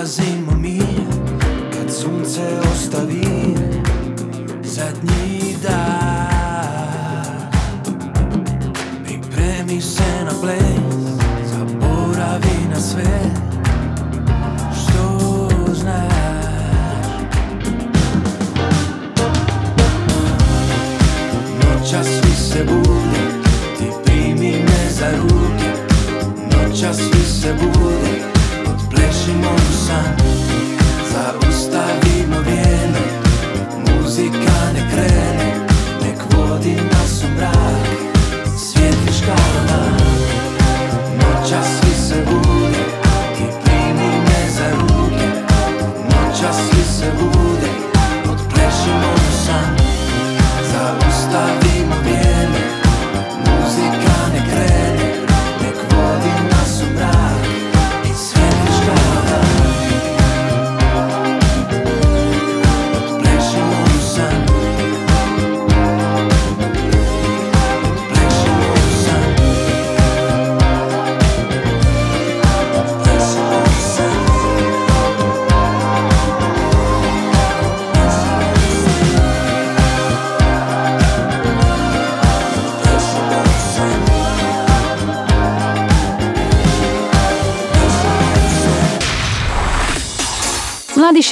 Dolazimo 0.00 0.56
mi 0.56 0.80
kad 1.72 1.94
sunce 1.94 2.40
ostavi 2.72 3.54
zadnji 4.62 5.56
dan. 5.62 7.50
Pripremi 9.04 9.80
se 9.80 10.24
na 10.24 10.30
ples, 10.40 11.20
zaboravi 11.44 12.68
na 12.70 12.80
sve 12.80 13.20
što 14.72 15.20
svi 22.04 22.36
se 22.36 22.64
bude, 22.64 23.20
ti 23.78 23.84
primi 24.04 24.52
me 24.52 24.90
za 24.90 25.10
ruke. 25.16 25.70
Noća 26.52 26.94
svi 26.94 27.24
se 27.24 27.54
bude, 27.54 27.79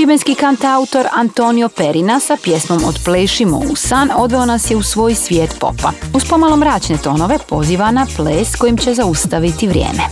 šibenski 0.08 0.34
kantautor 0.34 1.06
Antonio 1.16 1.68
Perina 1.68 2.20
sa 2.20 2.36
pjesmom 2.42 2.84
Odplešimo 2.84 3.58
u 3.58 3.76
san 3.76 4.10
odveo 4.16 4.46
nas 4.46 4.70
je 4.70 4.76
u 4.76 4.82
svoj 4.82 5.14
svijet 5.14 5.54
popa. 5.60 5.92
Uz 6.14 6.24
pomalo 6.24 6.56
mračne 6.56 6.96
tonove 6.96 7.38
poziva 7.48 7.90
na 7.90 8.06
ples 8.16 8.56
kojim 8.56 8.76
će 8.76 8.94
zaustaviti 8.94 9.68
vrijeme. 9.68 10.02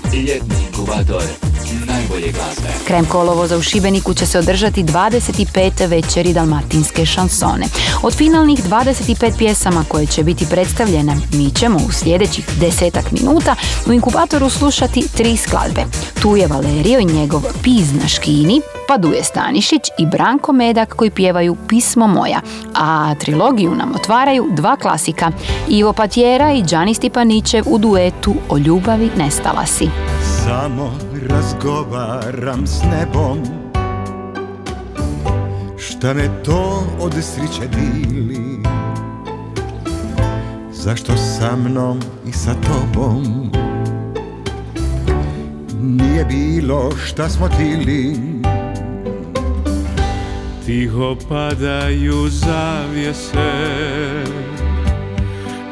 Krajem 2.86 3.06
kolovoza 3.06 3.56
u 3.56 3.62
Šibeniku 3.62 4.14
će 4.14 4.26
se 4.26 4.38
održati 4.38 4.84
25. 4.84 5.88
večeri 5.88 6.32
dalmatinske 6.32 7.06
šansone. 7.06 7.66
Od 8.02 8.14
finalnih 8.14 8.58
25 8.64 9.38
pjesama 9.38 9.84
koje 9.88 10.06
će 10.06 10.22
biti 10.22 10.46
predstavljene, 10.50 11.16
mi 11.32 11.50
ćemo 11.50 11.78
u 11.88 11.92
sljedećih 11.92 12.48
desetak 12.60 13.12
minuta 13.12 13.54
u 13.86 13.92
inkubatoru 13.92 14.50
slušati 14.50 15.08
tri 15.16 15.36
skladbe. 15.36 15.84
Tu 16.22 16.36
je 16.36 16.46
Valerio 16.46 16.98
i 16.98 17.04
njegov 17.04 17.42
Piz 17.62 17.92
na 18.02 18.08
škini, 18.08 18.60
pa 18.88 18.96
Duje 18.96 19.24
Stanišić 19.24 19.82
i 19.98 20.06
Branko 20.06 20.52
Medak 20.52 20.94
koji 20.94 21.10
pjevaju 21.10 21.56
Pismo 21.68 22.06
moja, 22.06 22.40
a 22.74 23.14
trilogiju 23.14 23.74
nam 23.74 23.94
otvaraju 23.94 24.46
dva 24.50 24.76
klasika, 24.76 25.30
Ivo 25.68 25.92
Patjera 25.92 26.52
i 26.52 26.62
Đani 26.62 26.94
Stipanićev 26.94 27.64
u 27.66 27.78
duetu 27.78 28.34
O 28.48 28.58
ljubavi 28.58 29.10
nestala 29.16 29.66
si. 29.66 29.88
Samo 30.44 30.92
razgovaram 31.28 32.66
s 32.66 32.82
nebom. 32.82 33.38
Šta 35.78 36.14
me 36.14 36.42
to 36.44 36.86
od 37.00 37.12
sriće 37.12 37.68
dili? 37.68 38.62
Zašto 40.72 41.12
sa 41.16 41.56
mnom 41.56 42.00
i 42.26 42.32
sa 42.32 42.54
tobom? 42.54 43.50
Nije 45.80 46.24
bilo 46.24 46.90
šta 46.96 47.28
smo 47.28 47.48
tili 47.48 48.16
Tiho 50.66 51.16
padaju 51.28 52.28
zavjese 52.28 53.52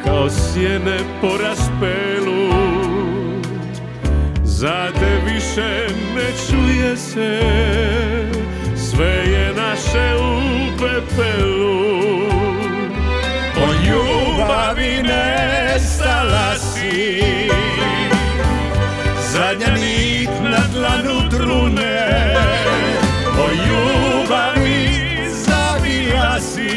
Kao 0.04 0.30
sjene 0.30 0.98
po 1.20 1.28
raspelu. 1.42 2.48
Zade 4.44 5.20
više 5.24 5.86
ne 6.14 6.30
čuje 6.46 6.96
se 6.96 7.40
Sve 8.76 9.06
je 9.06 9.54
naše 9.56 10.16
u 10.16 10.40
pepelu. 10.78 11.84
O 13.56 13.72
ljubavi 13.86 15.02
nestala 15.02 16.54
si 16.58 17.20
Zadnja 19.32 19.74
nit 19.74 20.30
na 20.42 20.60
dlanu 20.72 21.30
trune 21.30 22.24
zavila 26.34 26.73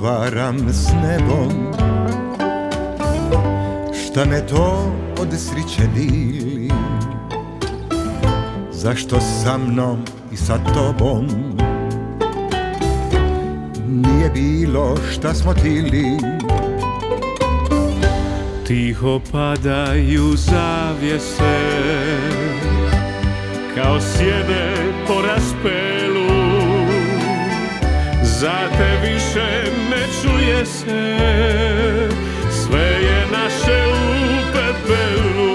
razgovaram 0.00 0.68
s 0.72 0.88
nebom. 1.02 1.72
Šta 3.94 4.24
me 4.24 4.46
to 4.46 4.92
od 5.20 5.28
sriće 5.38 5.88
dili? 5.94 6.70
Zašto 8.70 9.20
sa 9.20 9.58
mnom 9.58 10.04
i 10.32 10.36
sa 10.36 10.58
tobom? 10.74 11.26
Nije 13.88 14.30
bilo 14.30 14.96
šta 15.12 15.34
smo 15.34 15.54
tili. 15.54 16.06
Tiho 18.66 19.20
padaju 19.32 20.36
zavjese 20.36 21.58
Kao 23.74 24.00
sjene 24.00 24.74
po 25.06 25.14
raspelu 25.22 25.79
Za 28.40 28.68
te 28.78 29.08
više 29.08 29.64
ne 29.90 30.06
čuje 30.22 30.66
se. 30.66 31.18
Sve 32.50 32.80
je 32.80 33.26
naše 33.32 33.86
u 33.88 34.52
pepelu. 34.52 35.52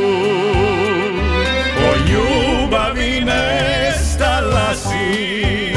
O 1.87 1.93
ljubavi 2.09 3.21
nestala 3.25 4.75
si. 4.75 5.73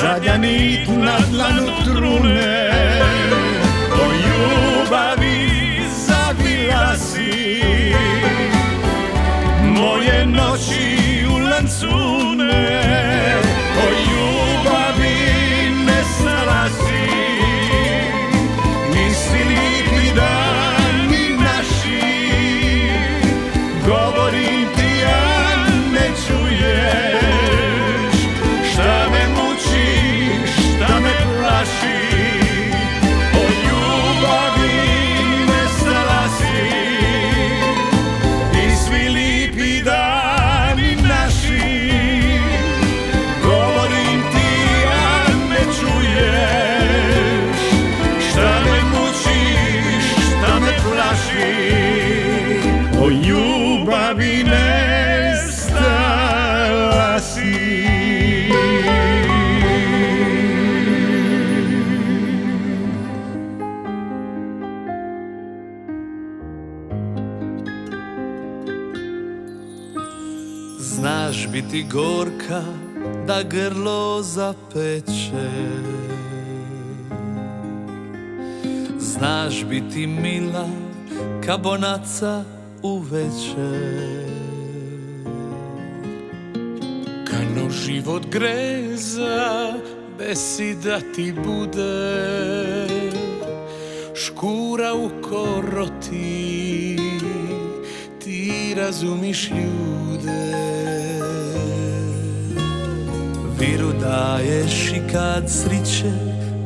Zadnja 0.00 0.36
nit 0.36 0.88
na 0.88 1.18
dlanu 1.30 1.72
trune. 1.84 2.70
O 3.92 4.06
ljubavi 4.24 5.50
zabila 6.06 6.96
si. 6.96 7.94
Moje 9.62 10.26
noći 10.26 11.26
u 11.28 11.38
lancune 11.38 12.84
gorka 71.94 72.62
da 73.26 73.42
grlo 73.42 74.22
zapeče. 74.22 75.50
Znaš 78.98 79.64
biti 79.64 80.06
mila 80.06 80.68
ka 81.46 81.56
bonaca 81.56 82.44
uveče. 82.82 83.94
Kano 87.30 87.70
život 87.70 88.22
greza 88.30 89.72
besi 90.18 90.76
da 90.84 91.00
ti 91.14 91.34
bude. 91.44 92.24
Škura 94.14 94.94
u 94.94 95.10
koroti 95.22 96.98
Ti 98.24 98.74
razumiš 98.76 99.50
ljude 99.50 100.04
Viru 103.60 103.92
daješ 104.00 104.92
i 104.92 105.00
kad 105.12 105.50
sriće 105.50 106.12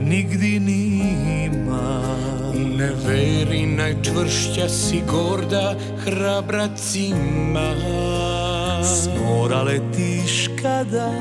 nigdi 0.01 0.61
nima. 0.61 2.03
Ne 2.55 2.91
veri 3.07 3.67
najčvršća 3.67 4.69
si 4.69 5.03
gorda 5.11 5.75
hrabra 6.05 6.69
cima. 6.77 7.75
S 8.83 9.09
mora 9.21 9.63
letiš 9.63 10.49
kada 10.63 11.13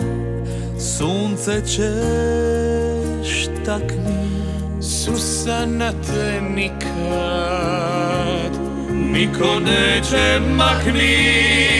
sunce 0.80 1.62
ćeš 1.66 1.88
takni 3.66 4.28
Susana 4.82 5.92
te 5.92 6.42
nikad 6.56 6.98
Niko 8.92 9.60
neće 9.60 10.40
makni 10.56 11.77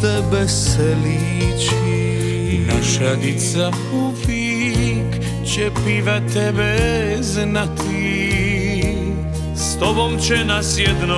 tebe 0.00 0.48
se 0.48 0.96
liči 1.04 2.06
Naša 2.66 3.14
dica 3.14 3.70
uvijek 3.92 5.14
će 5.54 5.70
piva 5.84 6.20
tebe 6.32 6.76
znati. 7.20 8.82
S 9.54 9.78
tobom 9.78 10.18
će 10.20 10.44
nas 10.44 10.78
jednom 10.78 11.16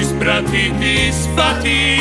ispratiti 0.00 1.12
spati 1.12 1.99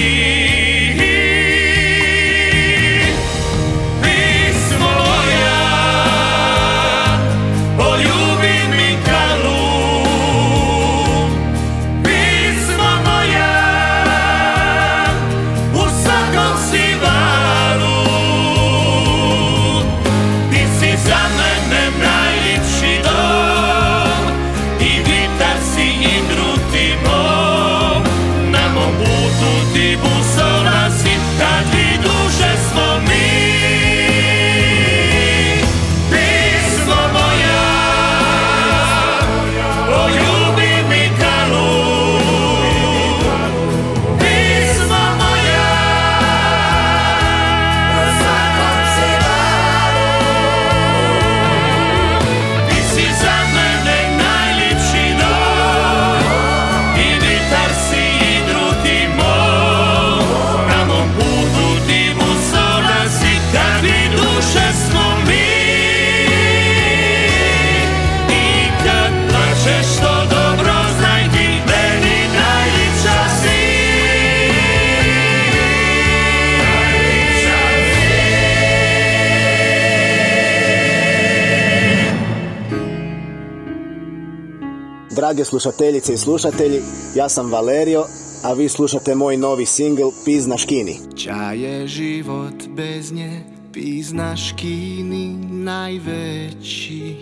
Drage 85.39 85.49
slušateljice 85.49 86.13
i 86.13 86.17
slušatelji, 86.17 86.81
ja 87.15 87.29
sam 87.29 87.51
Valerio, 87.51 88.05
a 88.43 88.53
vi 88.53 88.69
slušate 88.69 89.15
moj 89.15 89.37
novi 89.37 89.65
singl 89.65 90.09
Piz 90.25 90.47
na 90.47 90.57
škini. 90.57 90.97
Ča 91.15 91.51
je 91.51 91.87
život 91.87 92.53
bez 92.67 93.11
nje, 93.11 93.43
pizna 93.73 94.37
škini 94.37 95.37
najveći. 95.51 97.15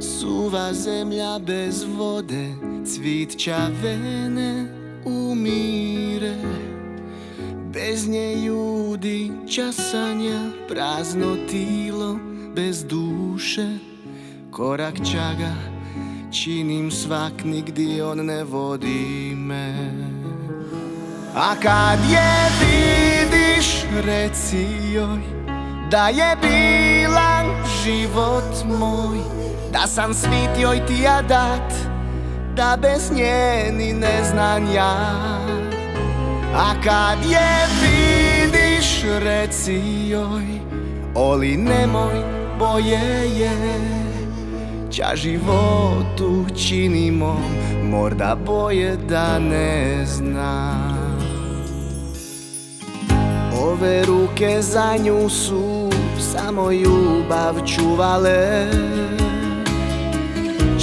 Suva 0.00 0.72
zemlja 0.72 1.38
bez 1.38 1.84
vode, 1.96 2.48
cvit 2.86 3.38
čavene 3.38 4.66
umire. 5.04 6.36
Bez 7.72 8.08
nje 8.08 8.34
ljudi 8.34 9.30
časanja, 9.54 10.50
prazno 10.68 11.36
tilo 11.50 12.18
bez 12.54 12.84
duše. 12.84 13.78
Korak 14.50 14.94
čaga, 15.12 15.79
činim 16.30 16.90
svak, 16.90 17.44
nigdje 17.44 18.04
on 18.04 18.26
ne 18.26 18.44
vodi 18.44 19.34
me. 19.36 19.74
A 21.34 21.54
kad 21.62 21.98
je 22.10 22.30
vidiš, 22.60 23.84
reci 24.04 24.66
joj 24.92 25.20
Da 25.90 26.08
je 26.08 26.36
bila 26.40 27.44
život 27.82 28.78
moj 28.78 29.18
Da 29.72 29.86
sam 29.86 30.14
svit 30.14 30.50
joj 30.60 30.86
ti 30.86 31.02
ja 31.02 31.22
dat 31.22 31.72
Da 32.56 32.78
bez 32.82 33.10
nje 33.12 33.72
ni 33.72 33.92
ne 33.92 34.24
znam 34.24 34.74
ja. 34.74 34.96
A 36.54 36.74
kad 36.84 37.30
je 37.30 37.66
vidiš, 37.82 39.02
reci 39.22 40.08
joj 40.08 40.44
Oli 41.14 41.56
nemoj, 41.56 42.14
boje 42.58 43.38
je 43.38 43.99
Ča 44.90 45.14
životu 45.14 46.46
činimo 46.56 47.36
Morda 47.82 48.36
boje 48.46 48.96
da 49.08 49.38
ne 49.38 50.06
znam 50.06 51.20
Ove 53.62 54.04
ruke 54.04 54.62
za 54.62 54.96
nju 54.96 55.28
su 55.28 55.90
samo 56.32 56.72
ljubav 56.72 57.54
čuvale. 57.66 58.66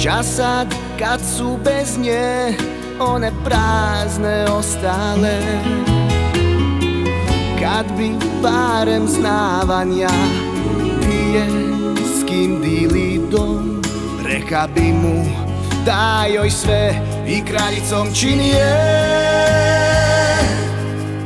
Časad 0.02 0.74
kad 0.98 1.20
su 1.36 1.58
bez 1.64 1.98
nje 1.98 2.54
one 3.00 3.30
prazne 3.44 4.44
ostale. 4.44 5.38
Kad 7.60 7.86
bi 7.98 8.10
barem 8.42 9.06
znavan 9.06 9.98
ja 9.98 10.08
s 12.04 12.24
kim 12.26 12.60
dili 12.62 13.07
Reka 14.48 14.68
bi 14.74 14.92
mu 14.92 15.24
da 15.84 16.24
joj 16.34 16.50
sve 16.50 16.94
i 17.26 17.44
kraljicom 17.44 18.14
čini 18.14 18.48
je. 18.48 18.78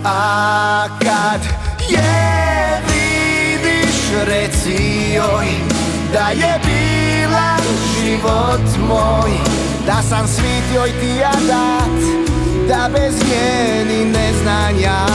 A 0.05 0.87
kad 0.99 1.41
je 1.91 2.81
vidiš 2.89 4.27
reci 4.27 5.13
joj 5.15 5.47
Da 6.13 6.29
je 6.29 6.61
bila 6.65 7.57
život 8.01 8.89
moj 8.89 9.31
Da 9.87 10.03
sam 10.09 10.29
svit 10.29 10.75
joj 10.75 10.91
ti 11.01 11.17
ja 11.21 11.33
dat 11.49 12.01
Da 12.69 12.89
bez 12.93 13.15
nje 13.15 13.85
ni 13.85 14.05
ne 14.05 14.33
znam 14.43 14.81
ja. 14.81 15.07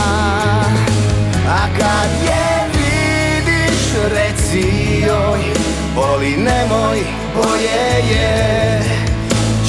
A 1.49 1.67
kad 1.79 2.09
je 2.23 2.69
vidiš 2.73 3.93
reci 4.13 4.67
joj 5.07 5.57
Boli 5.97 6.37
nemoj 6.37 6.99
boje 7.33 7.89
je. 8.11 8.81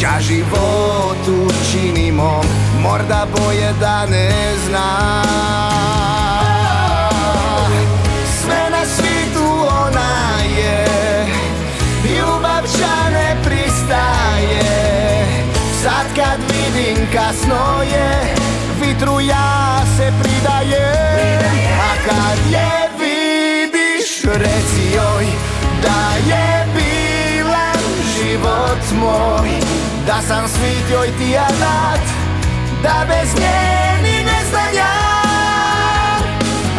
Ča 0.01 0.21
životu 0.21 1.49
činimo 1.73 2.41
Morda 2.83 3.27
boje 3.37 3.73
da 3.81 4.07
ne 4.07 4.31
zna. 4.67 4.89
Sve 8.41 8.71
na 8.71 8.85
svitu 8.85 9.49
ona 9.85 10.45
je 10.59 10.87
Ljubav 12.05 12.63
ča 12.79 13.11
ne 13.11 13.37
pristaje. 13.45 14.69
Sad 15.83 16.07
kad 16.17 16.39
vidim 16.53 17.07
kasno 17.13 17.83
je 17.93 18.35
Vitru 18.81 19.21
ja 19.21 19.81
se 19.97 20.13
pridaje 20.23 20.93
A 21.81 22.09
kad 22.09 22.53
je 22.53 22.88
život 28.29 28.85
moj 29.01 29.51
Da 30.07 30.21
sam 30.29 30.49
svit 30.49 30.91
joj 30.93 31.09
ti 31.19 31.31
ja 31.31 31.47
dat 31.47 32.05
Da 32.83 33.07
bez 33.09 33.35
nje 33.35 34.03
ni 34.03 34.25
ne 34.25 34.41
znam 34.51 34.75
ja. 34.75 34.99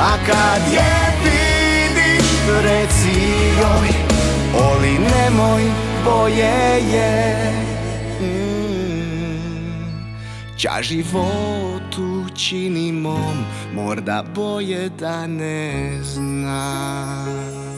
A 0.01 0.11
kad 0.25 0.73
je 0.73 0.91
vidiš 1.23 2.29
reci 2.63 3.19
joj 3.61 3.89
Oli 4.71 4.91
nemoj 4.91 5.63
boje 6.05 6.81
je. 6.91 7.35
Mm. 8.21 9.39
Ča 10.57 10.81
životu 10.81 12.25
čini 12.35 12.91
mom 12.91 13.45
Morda 13.73 14.23
boje 14.35 14.89
da 14.89 15.27
ne 15.27 15.91
znam 16.03 17.68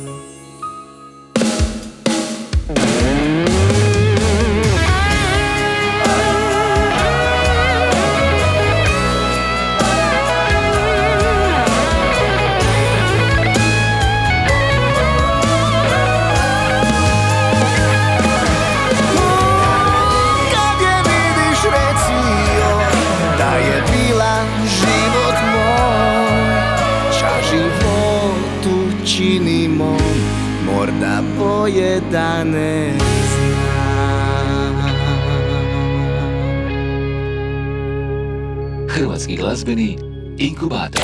Morda 31.62 31.74
boje 31.74 32.02
da 32.12 32.44
ne 32.44 32.94
znam 32.98 33.52
Hrvatski 38.90 39.36
glazbeni 39.36 39.98
inkubator. 40.38 41.02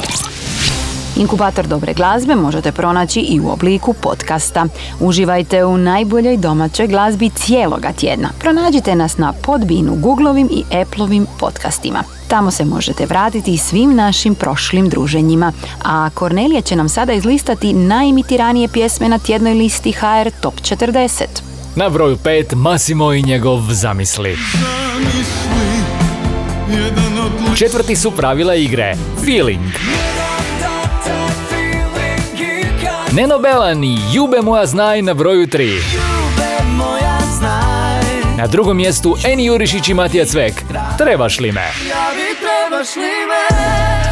Inkubator 1.18 1.68
dobre 1.68 1.94
glazbe 1.94 2.36
možete 2.36 2.72
pronaći 2.72 3.20
i 3.20 3.40
u 3.40 3.50
obliku 3.50 3.94
podcasta. 3.94 4.66
Uživajte 5.00 5.66
u 5.66 5.78
najboljoj 5.78 6.38
domaćoj 6.38 6.88
glazbi 6.88 7.30
cijeloga 7.30 7.92
tjedna. 7.92 8.30
Pronađite 8.40 8.96
nas 8.96 9.18
na 9.18 9.34
Podbinu, 9.34 9.96
Googlovim 9.96 10.50
i 10.52 10.64
Appleovim 10.82 11.28
podcastima. 11.40 12.17
Tamo 12.28 12.52
se 12.52 12.66
možete 12.66 13.06
vratiti 13.06 13.54
i 13.54 13.58
svim 13.58 13.96
našim 13.96 14.36
prošlim 14.36 14.90
druženjima. 14.90 15.54
A 15.84 16.10
Kornelija 16.14 16.62
će 16.62 16.76
nam 16.76 16.90
sada 16.90 17.14
izlistati 17.14 17.74
najimitiranije 17.74 18.68
pjesme 18.68 19.10
na 19.10 19.20
tjednoj 19.20 19.54
listi 19.54 19.92
HR 19.92 20.30
Top 20.42 20.54
40. 20.62 21.24
Na 21.76 21.90
broju 21.90 22.18
5 22.18 22.56
Massimo 22.56 23.14
i 23.14 23.24
njegov 23.24 23.62
Zamisli. 23.72 24.38
Četvrti 27.58 27.96
su 27.96 28.12
pravila 28.12 28.56
igre. 28.56 28.96
Feeling. 29.26 29.74
Neno 33.12 33.40
Belan 33.40 33.84
i 33.84 34.00
Jube 34.14 34.42
moja 34.42 34.66
znaj 34.66 35.02
na 35.02 35.14
broju 35.14 35.48
3. 35.48 35.82
moja 36.78 37.18
znaj 37.38 37.78
Na 38.38 38.48
drugom 38.48 38.78
mjestu 38.78 39.16
Eni 39.26 39.46
Jurišić 39.46 39.90
i 39.90 39.94
Matija 39.94 40.26
Cvek. 40.26 40.54
Trebaš 40.98 41.40
li 41.40 41.52
me? 41.52 41.72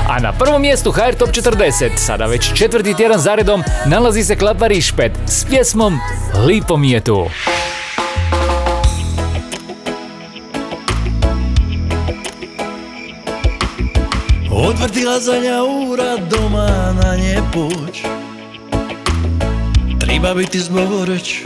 A 0.10 0.20
na 0.20 0.34
prvom 0.34 0.62
mjestu 0.62 0.92
HR 0.92 1.14
Top 1.20 1.30
40, 1.30 1.90
sada 1.98 2.26
već 2.26 2.54
četvrti 2.54 2.94
tjedan 2.94 3.20
zaredom, 3.20 3.64
nalazi 3.86 4.24
se 4.24 4.36
Klapa 4.36 4.68
Rišpet 4.68 5.12
s 5.28 5.46
pjesmom 5.46 6.00
Lipo 6.48 6.78
mi 6.78 6.92
je 6.92 7.02
tu. 7.02 7.28
Odvrtila 14.52 15.20
zadnja 15.20 15.64
ura 15.64 16.18
doma 16.18 16.94
na 17.04 17.16
nje 17.16 17.40
poć. 17.54 18.02
Treba 20.00 20.34
biti 20.34 20.60
zboreć, 20.60 21.42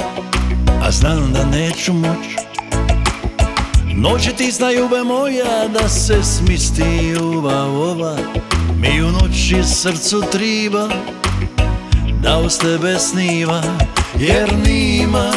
a 0.83 0.91
znam 0.91 1.33
da 1.33 1.45
neću 1.45 1.93
moć 1.93 2.48
Noći 4.01 4.33
ti 4.33 4.51
zna 4.51 4.71
ljube 4.71 5.03
moja 5.03 5.67
da 5.67 5.89
se 5.89 6.23
smisti 6.23 6.83
ljubav 6.83 7.81
ova 7.81 8.17
Mi 8.81 9.01
u 9.01 9.11
noći 9.11 9.63
srcu 9.63 10.23
triba 10.31 10.87
da 12.21 12.37
uz 12.37 12.57
tebe 12.57 12.99
sniva 12.99 13.61
Jer 14.19 14.53
nima 14.65 15.33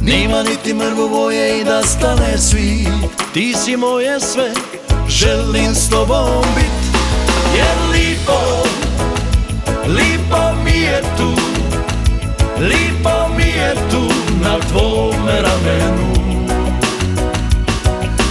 Nima 0.00 0.42
niti 0.42 0.74
mrvu 0.74 1.08
boje 1.08 1.60
i 1.60 1.64
da 1.64 1.82
stane 1.82 2.38
svit 2.38 2.88
Ti 3.34 3.54
si 3.64 3.76
moje 3.76 4.20
sve, 4.20 4.50
želim 5.08 5.74
s 5.74 5.90
tobom 5.90 6.44
bit 6.56 7.00
Jer 7.56 7.76
lipo, 7.92 8.40
lipo 9.86 10.62
mi 10.64 10.80
je 10.80 11.02
tu 11.16 11.34
Lipo 12.60 13.28
mi 13.36 13.48
je 13.50 13.74
tu 13.90 14.12
na 14.44 14.58
tvome 14.72 15.42
ramenu 15.42 16.19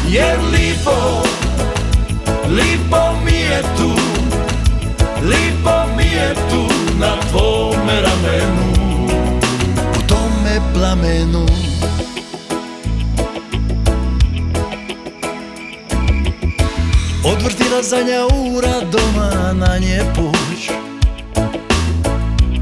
Jer 0.09 0.39
lipo, 0.51 1.23
lipo 2.49 3.13
mi 3.25 3.37
je 3.37 3.61
tu 3.77 3.93
Lipo 5.21 5.85
mi 5.97 6.03
je 6.03 6.33
tu 6.49 6.67
na 6.99 7.19
tvome 7.29 8.01
ramenu. 8.01 8.73
U 9.97 10.07
tome 10.07 10.61
plamenu. 10.73 11.45
Odvrtila 17.23 17.81
zadnja 17.81 18.25
ura 18.25 18.81
doma 18.91 19.53
na 19.53 19.77
nje 19.77 20.01
puć. 20.15 20.69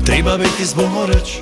Treba 0.05 0.37
biti 0.37 0.65
zboreć 0.65 1.39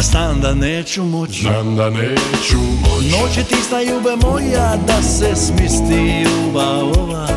A 0.00 0.02
znam 0.02 0.40
da 0.40 0.54
neću 0.54 1.04
moć 1.04 1.40
Znam 1.40 1.76
da 1.76 1.90
neću 1.90 2.56
moć 2.58 3.04
Noć 3.04 3.36
je 3.36 3.44
tista 3.44 3.82
ljube 3.82 4.16
moja 4.22 4.76
Da 4.86 5.02
se 5.02 5.36
smisti 5.36 6.24
ljubav 6.24 7.00
ova. 7.00 7.28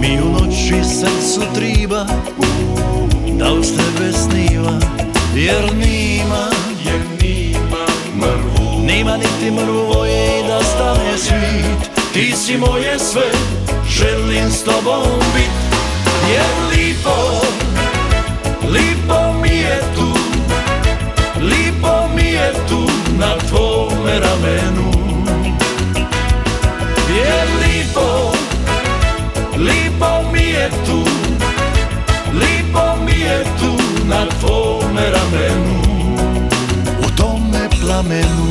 Mi 0.00 0.20
u 0.22 0.32
noći 0.32 0.74
srcu 0.84 1.40
triba 1.54 2.06
Da 3.38 3.52
uz 3.52 3.66
tebe 3.68 4.12
sniva. 4.12 4.80
Jer 5.34 5.72
nima 5.74 6.50
Jer 6.84 7.00
nima 7.22 7.86
mrvu. 8.16 8.86
Nima 8.86 9.16
niti 9.16 9.50
mrvu 9.50 9.92
voje 9.94 10.40
i 10.40 10.48
da 10.48 10.62
stane 10.64 11.18
svit. 11.18 11.90
Ti 12.12 12.32
si 12.36 12.56
moje 12.56 12.98
sve 12.98 13.30
Želim 13.88 14.50
s 14.50 14.62
tobom 14.64 15.02
bit. 15.34 15.50
Jer 16.30 16.44
lipo 16.70 17.10
Lipo 17.10 17.67
Lipo 22.48 22.56
mi 22.56 22.64
je 22.64 22.68
tu 22.68 22.90
Na 23.18 23.36
tvome 23.48 24.20
ramenu. 24.20 24.90
Jer 27.08 27.46
lipo 27.62 28.32
Lipo 29.56 30.22
mi 30.32 30.40
je 30.52 30.70
tu 30.86 31.04
Lipo 32.32 32.96
mi 33.04 33.20
je 33.20 33.44
tu 33.60 33.72
Na 34.08 34.26
tvome 34.40 35.10
ramenu. 35.10 35.82
U 37.06 37.10
tome 37.16 37.68
plamenu 37.80 38.46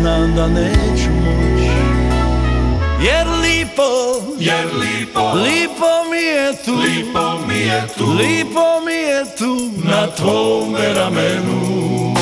znam 0.00 0.34
da 0.34 0.46
neću 0.46 1.10
moć 1.24 1.70
Jer 3.02 3.26
lipo, 3.42 3.82
Jer 4.38 4.66
lipo, 4.74 5.32
lipo 5.34 6.10
mi 6.10 6.22
je 6.22 6.52
tu. 6.64 6.74
Lipo 6.76 7.38
mi 7.48 7.58
je 7.58 7.82
tu. 7.98 8.04
Lipo 8.12 8.80
mi 8.86 8.92
je 8.92 9.24
tu. 9.38 9.70
Na 9.88 10.06
tvome 10.06 10.94
ramenu. 10.94 12.14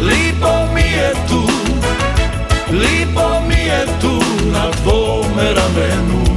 Lipo 0.00 0.68
mi 0.74 0.80
je 0.80 1.12
tu. 1.28 1.42
Lipo 2.70 3.40
mi 3.48 3.54
je 3.54 3.86
tu. 4.00 4.22
Na 4.52 4.70
tvome 4.70 5.54
ramenu 5.54 6.29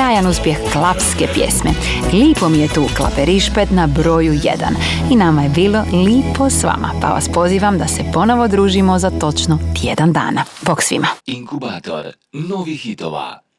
Sjajan 0.00 0.26
uspjeh 0.26 0.58
klapske 0.72 1.26
pjesme. 1.34 1.70
Lipo 2.12 2.48
mi 2.48 2.58
je 2.58 2.68
tu 2.68 2.86
klaperišpet 2.96 3.70
na 3.70 3.86
broju 3.86 4.32
1. 4.32 4.56
I 5.10 5.16
nama 5.16 5.42
je 5.42 5.48
bilo 5.48 5.84
lipo 5.92 6.50
s 6.50 6.64
vama, 6.64 6.92
pa 7.00 7.08
vas 7.08 7.28
pozivam 7.28 7.78
da 7.78 7.86
se 7.86 8.04
ponovo 8.12 8.48
družimo 8.48 8.98
za 8.98 9.10
točno 9.10 9.58
tjedan 9.80 10.12
dana. 10.12 10.44
Bok 10.66 10.82
svima! 10.82 11.06
Inkubator 11.26 12.06
novih 12.32 12.80
hitova. 12.80 13.49